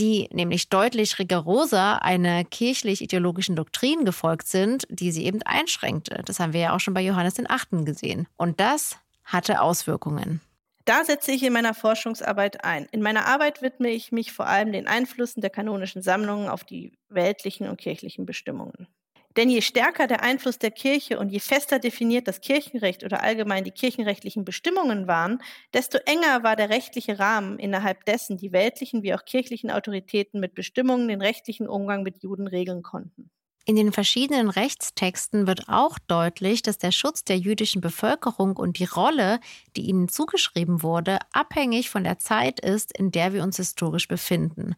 die 0.00 0.28
nämlich 0.32 0.70
deutlich 0.70 1.20
rigoroser 1.20 2.02
einer 2.02 2.42
kirchlich-ideologischen 2.42 3.54
Doktrin 3.54 4.04
gefolgt 4.04 4.48
sind, 4.48 4.86
die 4.90 5.12
sie 5.12 5.24
eben 5.24 5.42
einschränkte. 5.42 6.20
Das 6.24 6.40
haben 6.40 6.52
wir 6.52 6.60
ja 6.60 6.74
auch 6.74 6.80
schon 6.80 6.94
bei 6.94 7.02
Johannes 7.02 7.34
Achten 7.48 7.84
gesehen. 7.84 8.26
Und 8.36 8.58
das 8.58 8.96
hatte 9.24 9.60
Auswirkungen. 9.60 10.40
Da 10.86 11.04
setze 11.04 11.32
ich 11.32 11.42
in 11.42 11.52
meiner 11.54 11.72
Forschungsarbeit 11.74 12.64
ein. 12.64 12.86
In 12.92 13.00
meiner 13.00 13.26
Arbeit 13.26 13.62
widme 13.62 13.88
ich 13.90 14.12
mich 14.12 14.32
vor 14.32 14.46
allem 14.46 14.72
den 14.72 14.86
Einflüssen 14.86 15.40
der 15.40 15.50
kanonischen 15.50 16.02
Sammlungen 16.02 16.48
auf 16.48 16.64
die 16.64 16.98
weltlichen 17.08 17.68
und 17.68 17.80
kirchlichen 17.80 18.26
Bestimmungen. 18.26 18.88
Denn 19.36 19.50
je 19.50 19.62
stärker 19.62 20.06
der 20.06 20.22
Einfluss 20.22 20.58
der 20.58 20.70
Kirche 20.70 21.18
und 21.18 21.30
je 21.30 21.40
fester 21.40 21.80
definiert 21.80 22.28
das 22.28 22.40
Kirchenrecht 22.40 23.02
oder 23.02 23.22
allgemein 23.22 23.64
die 23.64 23.72
kirchenrechtlichen 23.72 24.44
Bestimmungen 24.44 25.08
waren, 25.08 25.42
desto 25.72 25.98
enger 26.06 26.44
war 26.44 26.54
der 26.54 26.70
rechtliche 26.70 27.18
Rahmen, 27.18 27.58
innerhalb 27.58 28.04
dessen 28.04 28.36
die 28.36 28.52
weltlichen 28.52 29.02
wie 29.02 29.14
auch 29.14 29.24
kirchlichen 29.24 29.70
Autoritäten 29.72 30.38
mit 30.38 30.54
Bestimmungen 30.54 31.08
den 31.08 31.20
rechtlichen 31.20 31.66
Umgang 31.66 32.02
mit 32.04 32.22
Juden 32.22 32.46
regeln 32.46 32.82
konnten. 32.82 33.30
In 33.66 33.76
den 33.76 33.92
verschiedenen 33.92 34.50
Rechtstexten 34.50 35.46
wird 35.46 35.68
auch 35.68 35.98
deutlich, 35.98 36.60
dass 36.60 36.76
der 36.76 36.92
Schutz 36.92 37.24
der 37.24 37.38
jüdischen 37.38 37.80
Bevölkerung 37.80 38.56
und 38.56 38.78
die 38.78 38.84
Rolle, 38.84 39.40
die 39.74 39.88
ihnen 39.88 40.08
zugeschrieben 40.08 40.82
wurde, 40.82 41.18
abhängig 41.32 41.88
von 41.88 42.04
der 42.04 42.18
Zeit 42.18 42.60
ist, 42.60 42.96
in 42.96 43.10
der 43.10 43.32
wir 43.32 43.42
uns 43.42 43.56
historisch 43.56 44.06
befinden. 44.06 44.74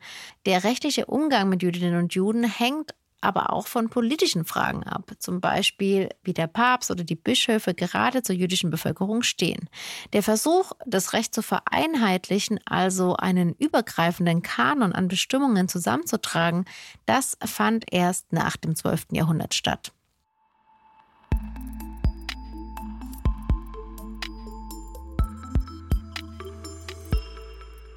Der 0.46 0.62
rechtliche 0.62 1.06
Umgang 1.06 1.48
mit 1.48 1.64
Jüdinnen 1.64 1.96
und 1.96 2.14
Juden 2.14 2.44
hängt 2.44 2.94
aber 3.26 3.52
auch 3.52 3.66
von 3.66 3.88
politischen 3.88 4.44
Fragen 4.44 4.84
ab, 4.84 5.10
zum 5.18 5.40
Beispiel 5.40 6.10
wie 6.22 6.32
der 6.32 6.46
Papst 6.46 6.92
oder 6.92 7.02
die 7.02 7.16
Bischöfe 7.16 7.74
gerade 7.74 8.22
zur 8.22 8.36
jüdischen 8.36 8.70
Bevölkerung 8.70 9.22
stehen. 9.22 9.68
Der 10.12 10.22
Versuch, 10.22 10.72
das 10.86 11.12
Recht 11.12 11.34
zu 11.34 11.42
vereinheitlichen, 11.42 12.60
also 12.64 13.16
einen 13.16 13.54
übergreifenden 13.54 14.42
Kanon 14.42 14.92
an 14.92 15.08
Bestimmungen 15.08 15.68
zusammenzutragen, 15.68 16.66
das 17.04 17.36
fand 17.44 17.84
erst 17.90 18.32
nach 18.32 18.56
dem 18.56 18.76
12. 18.76 19.06
Jahrhundert 19.10 19.54
statt. 19.54 19.92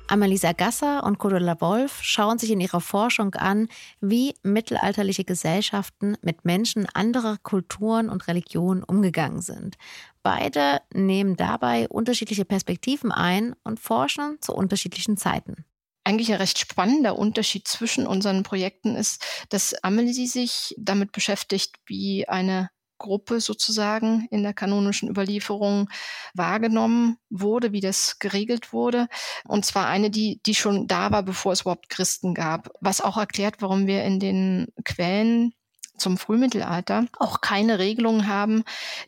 Amalisa 0.09 0.53
Gasser 0.53 1.03
und 1.03 1.19
Cordula 1.19 1.61
Wolf 1.61 1.99
schauen 2.01 2.39
sich 2.39 2.49
in 2.49 2.59
ihrer 2.59 2.81
Forschung 2.81 3.35
an, 3.35 3.67
wie 4.01 4.33
mittelalterliche 4.41 5.23
Gesellschaften 5.23 6.17
mit 6.23 6.45
Menschen 6.45 6.87
anderer 6.93 7.37
Kulturen 7.43 8.09
und 8.09 8.27
Religionen 8.27 8.83
umgegangen 8.83 9.41
sind. 9.41 9.77
Beide 10.23 10.81
nehmen 10.91 11.35
dabei 11.35 11.87
unterschiedliche 11.89 12.43
Perspektiven 12.43 13.11
ein 13.11 13.53
und 13.63 13.79
forschen 13.79 14.37
zu 14.41 14.53
unterschiedlichen 14.53 15.15
Zeiten 15.15 15.63
eigentlich 16.05 16.31
ein 16.31 16.37
recht 16.37 16.57
spannender 16.57 17.19
Unterschied 17.19 17.67
zwischen 17.67 18.07
unseren 18.07 18.41
Projekten 18.41 18.95
ist, 18.95 19.23
dass 19.49 19.75
Amelie 19.83 20.25
sich 20.25 20.73
damit 20.79 21.11
beschäftigt, 21.11 21.75
wie 21.85 22.27
eine 22.27 22.71
Gruppe 22.99 23.41
sozusagen 23.41 24.27
in 24.29 24.43
der 24.43 24.53
kanonischen 24.53 25.09
Überlieferung 25.09 25.89
wahrgenommen 26.35 27.17
wurde, 27.31 27.71
wie 27.71 27.81
das 27.81 28.19
geregelt 28.19 28.71
wurde. 28.71 29.07
Und 29.45 29.65
zwar 29.65 29.87
eine, 29.87 30.11
die, 30.11 30.39
die 30.45 30.53
schon 30.53 30.85
da 30.85 31.11
war, 31.11 31.23
bevor 31.23 31.53
es 31.53 31.61
überhaupt 31.61 31.89
Christen 31.89 32.35
gab. 32.35 32.69
Was 32.81 33.01
auch 33.01 33.17
erklärt, 33.17 33.55
warum 33.61 33.87
wir 33.87 34.03
in 34.03 34.19
den 34.19 34.67
Quellen 34.85 35.53
zum 35.99 36.17
Frühmittelalter 36.17 37.07
auch 37.17 37.41
keine 37.41 37.79
Regelungen 37.79 38.27
haben, 38.27 38.63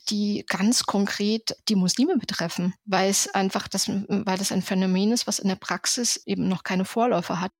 die 0.09 0.45
ganz 0.47 0.83
konkret 0.83 1.55
die 1.69 1.75
Muslime 1.75 2.17
betreffen, 2.17 2.73
weil 2.85 3.09
es 3.09 3.33
einfach 3.33 3.67
das, 3.67 3.87
weil 3.87 4.37
das 4.37 4.51
ein 4.51 4.61
Phänomen 4.61 5.11
ist, 5.11 5.27
was 5.27 5.39
in 5.39 5.47
der 5.47 5.55
Praxis 5.55 6.21
eben 6.25 6.47
noch 6.47 6.63
keine 6.63 6.85
Vorläufer 6.85 7.39
hat 7.39 7.51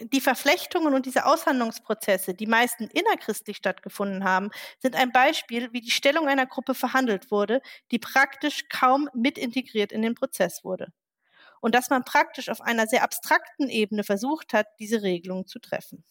die 0.00 0.20
Verflechtungen 0.20 0.94
und 0.94 1.06
diese 1.06 1.26
Aushandlungsprozesse, 1.26 2.34
die 2.34 2.46
meisten 2.46 2.84
innerchristlich 2.88 3.56
stattgefunden 3.56 4.24
haben, 4.24 4.50
sind 4.78 4.96
ein 4.96 5.12
Beispiel, 5.12 5.72
wie 5.72 5.80
die 5.80 5.90
Stellung 5.90 6.28
einer 6.28 6.46
Gruppe 6.46 6.74
verhandelt 6.74 7.30
wurde, 7.30 7.60
die 7.90 7.98
praktisch 7.98 8.68
kaum 8.68 9.08
mit 9.14 9.38
integriert 9.38 9.92
in 9.92 10.02
den 10.02 10.14
Prozess 10.14 10.64
wurde. 10.64 10.92
Und 11.60 11.74
dass 11.74 11.90
man 11.90 12.04
praktisch 12.04 12.48
auf 12.48 12.60
einer 12.60 12.86
sehr 12.86 13.02
abstrakten 13.02 13.68
Ebene 13.68 14.04
versucht 14.04 14.52
hat, 14.52 14.66
diese 14.78 15.02
Regelungen 15.02 15.46
zu 15.46 15.58
treffen 15.58 16.04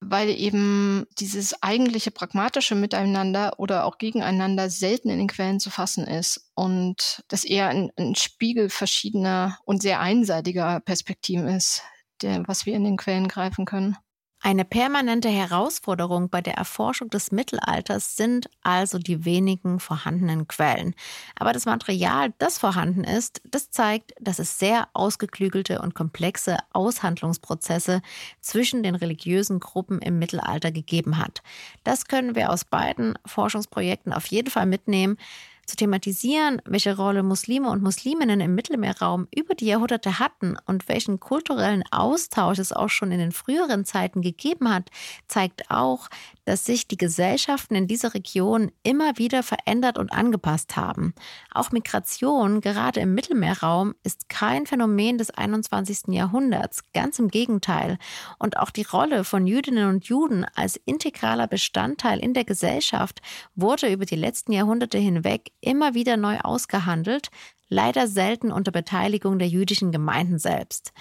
weil 0.00 0.30
eben 0.30 1.06
dieses 1.18 1.62
eigentliche 1.62 2.10
pragmatische 2.10 2.74
Miteinander 2.74 3.58
oder 3.58 3.84
auch 3.84 3.98
gegeneinander 3.98 4.70
selten 4.70 5.10
in 5.10 5.18
den 5.18 5.28
Quellen 5.28 5.60
zu 5.60 5.70
fassen 5.70 6.06
ist 6.06 6.50
und 6.54 7.22
das 7.28 7.44
eher 7.44 7.68
ein, 7.68 7.90
ein 7.98 8.14
Spiegel 8.14 8.70
verschiedener 8.70 9.58
und 9.64 9.82
sehr 9.82 10.00
einseitiger 10.00 10.80
Perspektiven 10.80 11.48
ist, 11.48 11.82
der, 12.22 12.46
was 12.46 12.66
wir 12.66 12.74
in 12.74 12.84
den 12.84 12.96
Quellen 12.96 13.28
greifen 13.28 13.64
können. 13.64 13.96
Eine 14.42 14.64
permanente 14.64 15.28
Herausforderung 15.28 16.30
bei 16.30 16.40
der 16.40 16.54
Erforschung 16.54 17.10
des 17.10 17.30
Mittelalters 17.30 18.16
sind 18.16 18.48
also 18.62 18.98
die 18.98 19.26
wenigen 19.26 19.80
vorhandenen 19.80 20.48
Quellen. 20.48 20.94
Aber 21.38 21.52
das 21.52 21.66
Material, 21.66 22.32
das 22.38 22.56
vorhanden 22.56 23.04
ist, 23.04 23.42
das 23.44 23.70
zeigt, 23.70 24.14
dass 24.18 24.38
es 24.38 24.58
sehr 24.58 24.88
ausgeklügelte 24.94 25.82
und 25.82 25.94
komplexe 25.94 26.56
Aushandlungsprozesse 26.72 28.00
zwischen 28.40 28.82
den 28.82 28.94
religiösen 28.94 29.60
Gruppen 29.60 30.00
im 30.00 30.18
Mittelalter 30.18 30.72
gegeben 30.72 31.18
hat. 31.18 31.42
Das 31.84 32.06
können 32.06 32.34
wir 32.34 32.48
aus 32.48 32.64
beiden 32.64 33.18
Forschungsprojekten 33.26 34.14
auf 34.14 34.24
jeden 34.28 34.50
Fall 34.50 34.64
mitnehmen 34.64 35.18
zu 35.70 35.76
thematisieren, 35.76 36.60
welche 36.64 36.96
Rolle 36.96 37.22
Muslime 37.22 37.70
und 37.70 37.82
Musliminnen 37.82 38.40
im 38.40 38.54
Mittelmeerraum 38.54 39.28
über 39.34 39.54
die 39.54 39.66
Jahrhunderte 39.66 40.18
hatten 40.18 40.56
und 40.66 40.88
welchen 40.88 41.20
kulturellen 41.20 41.84
Austausch 41.90 42.58
es 42.58 42.72
auch 42.72 42.88
schon 42.88 43.12
in 43.12 43.20
den 43.20 43.32
früheren 43.32 43.84
Zeiten 43.84 44.20
gegeben 44.20 44.72
hat, 44.72 44.90
zeigt 45.28 45.70
auch, 45.70 46.08
dass 46.44 46.64
sich 46.64 46.88
die 46.88 46.96
Gesellschaften 46.96 47.76
in 47.76 47.86
dieser 47.86 48.12
Region 48.12 48.72
immer 48.82 49.16
wieder 49.18 49.44
verändert 49.44 49.98
und 49.98 50.12
angepasst 50.12 50.76
haben. 50.76 51.14
Auch 51.52 51.70
Migration, 51.70 52.60
gerade 52.60 52.98
im 52.98 53.14
Mittelmeerraum, 53.14 53.94
ist 54.02 54.28
kein 54.28 54.66
Phänomen 54.66 55.16
des 55.16 55.30
21. 55.30 56.08
Jahrhunderts, 56.08 56.82
ganz 56.92 57.20
im 57.20 57.28
Gegenteil. 57.28 57.98
Und 58.40 58.56
auch 58.56 58.70
die 58.70 58.82
Rolle 58.82 59.22
von 59.22 59.46
Jüdinnen 59.46 59.88
und 59.88 60.06
Juden 60.06 60.44
als 60.56 60.80
integraler 60.84 61.46
Bestandteil 61.46 62.18
in 62.18 62.34
der 62.34 62.44
Gesellschaft 62.44 63.22
wurde 63.54 63.92
über 63.92 64.04
die 64.04 64.16
letzten 64.16 64.50
Jahrhunderte 64.50 64.98
hinweg 64.98 65.52
immer 65.60 65.94
wieder 65.94 66.16
neu 66.16 66.38
ausgehandelt, 66.38 67.30
leider 67.68 68.06
selten 68.06 68.52
unter 68.52 68.72
Beteiligung 68.72 69.38
der 69.38 69.48
jüdischen 69.48 69.92
Gemeinden 69.92 70.38
selbst. 70.38 70.92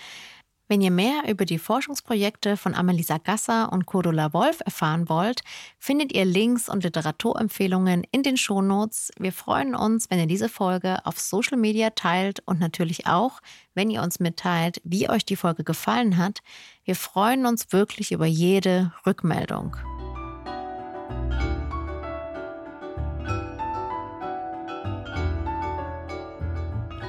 Wenn 0.72 0.82
ihr 0.82 0.92
mehr 0.92 1.24
über 1.28 1.46
die 1.46 1.58
Forschungsprojekte 1.58 2.56
von 2.56 2.76
Amelisa 2.76 3.18
Gasser 3.18 3.74
und 3.74 3.88
Cordula 3.88 4.34
Wolf 4.34 4.60
erfahren 4.64 5.10
wollt, 5.10 5.42
findet 5.80 6.14
ihr 6.14 6.26
Links 6.26 6.70
und 6.70 6.84
Literaturempfehlungen 6.84 8.04
in 8.12 8.22
den 8.22 8.38
Shownotes. 8.38 9.10
Wir 9.18 9.34
freuen 9.34 9.74
uns, 9.74 10.12
wenn 10.12 10.20
ihr 10.20 10.28
diese 10.28 10.48
Folge 10.48 11.04
auf 11.08 11.20
Social 11.20 11.58
Media 11.58 11.90
teilt 11.90 12.42
und 12.46 12.60
natürlich 12.60 13.08
auch, 13.08 13.40
wenn 13.74 13.90
ihr 13.90 14.04
uns 14.04 14.20
mitteilt, 14.20 14.80
wie 14.84 15.10
euch 15.10 15.26
die 15.26 15.38
Folge 15.38 15.64
gefallen 15.64 16.18
hat. 16.18 16.42
Wir 16.86 16.96
freuen 16.96 17.48
uns 17.48 17.72
wirklich 17.72 18.12
über 18.12 18.28
jede 18.28 18.94
Rückmeldung. 19.08 19.76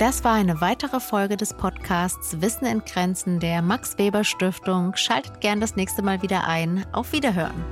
Das 0.01 0.25
war 0.25 0.33
eine 0.33 0.63
weitere 0.63 0.99
Folge 0.99 1.37
des 1.37 1.53
Podcasts 1.53 2.41
Wissen 2.41 2.65
in 2.65 2.83
Grenzen 2.87 3.39
der 3.39 3.61
Max 3.61 3.99
Weber 3.99 4.25
Stiftung. 4.25 4.97
Schaltet 4.97 5.43
gern 5.43 5.61
das 5.61 5.77
nächste 5.77 6.01
Mal 6.01 6.23
wieder 6.23 6.49
ein. 6.49 6.87
Auf 6.93 7.13
Wiederhören. 7.13 7.63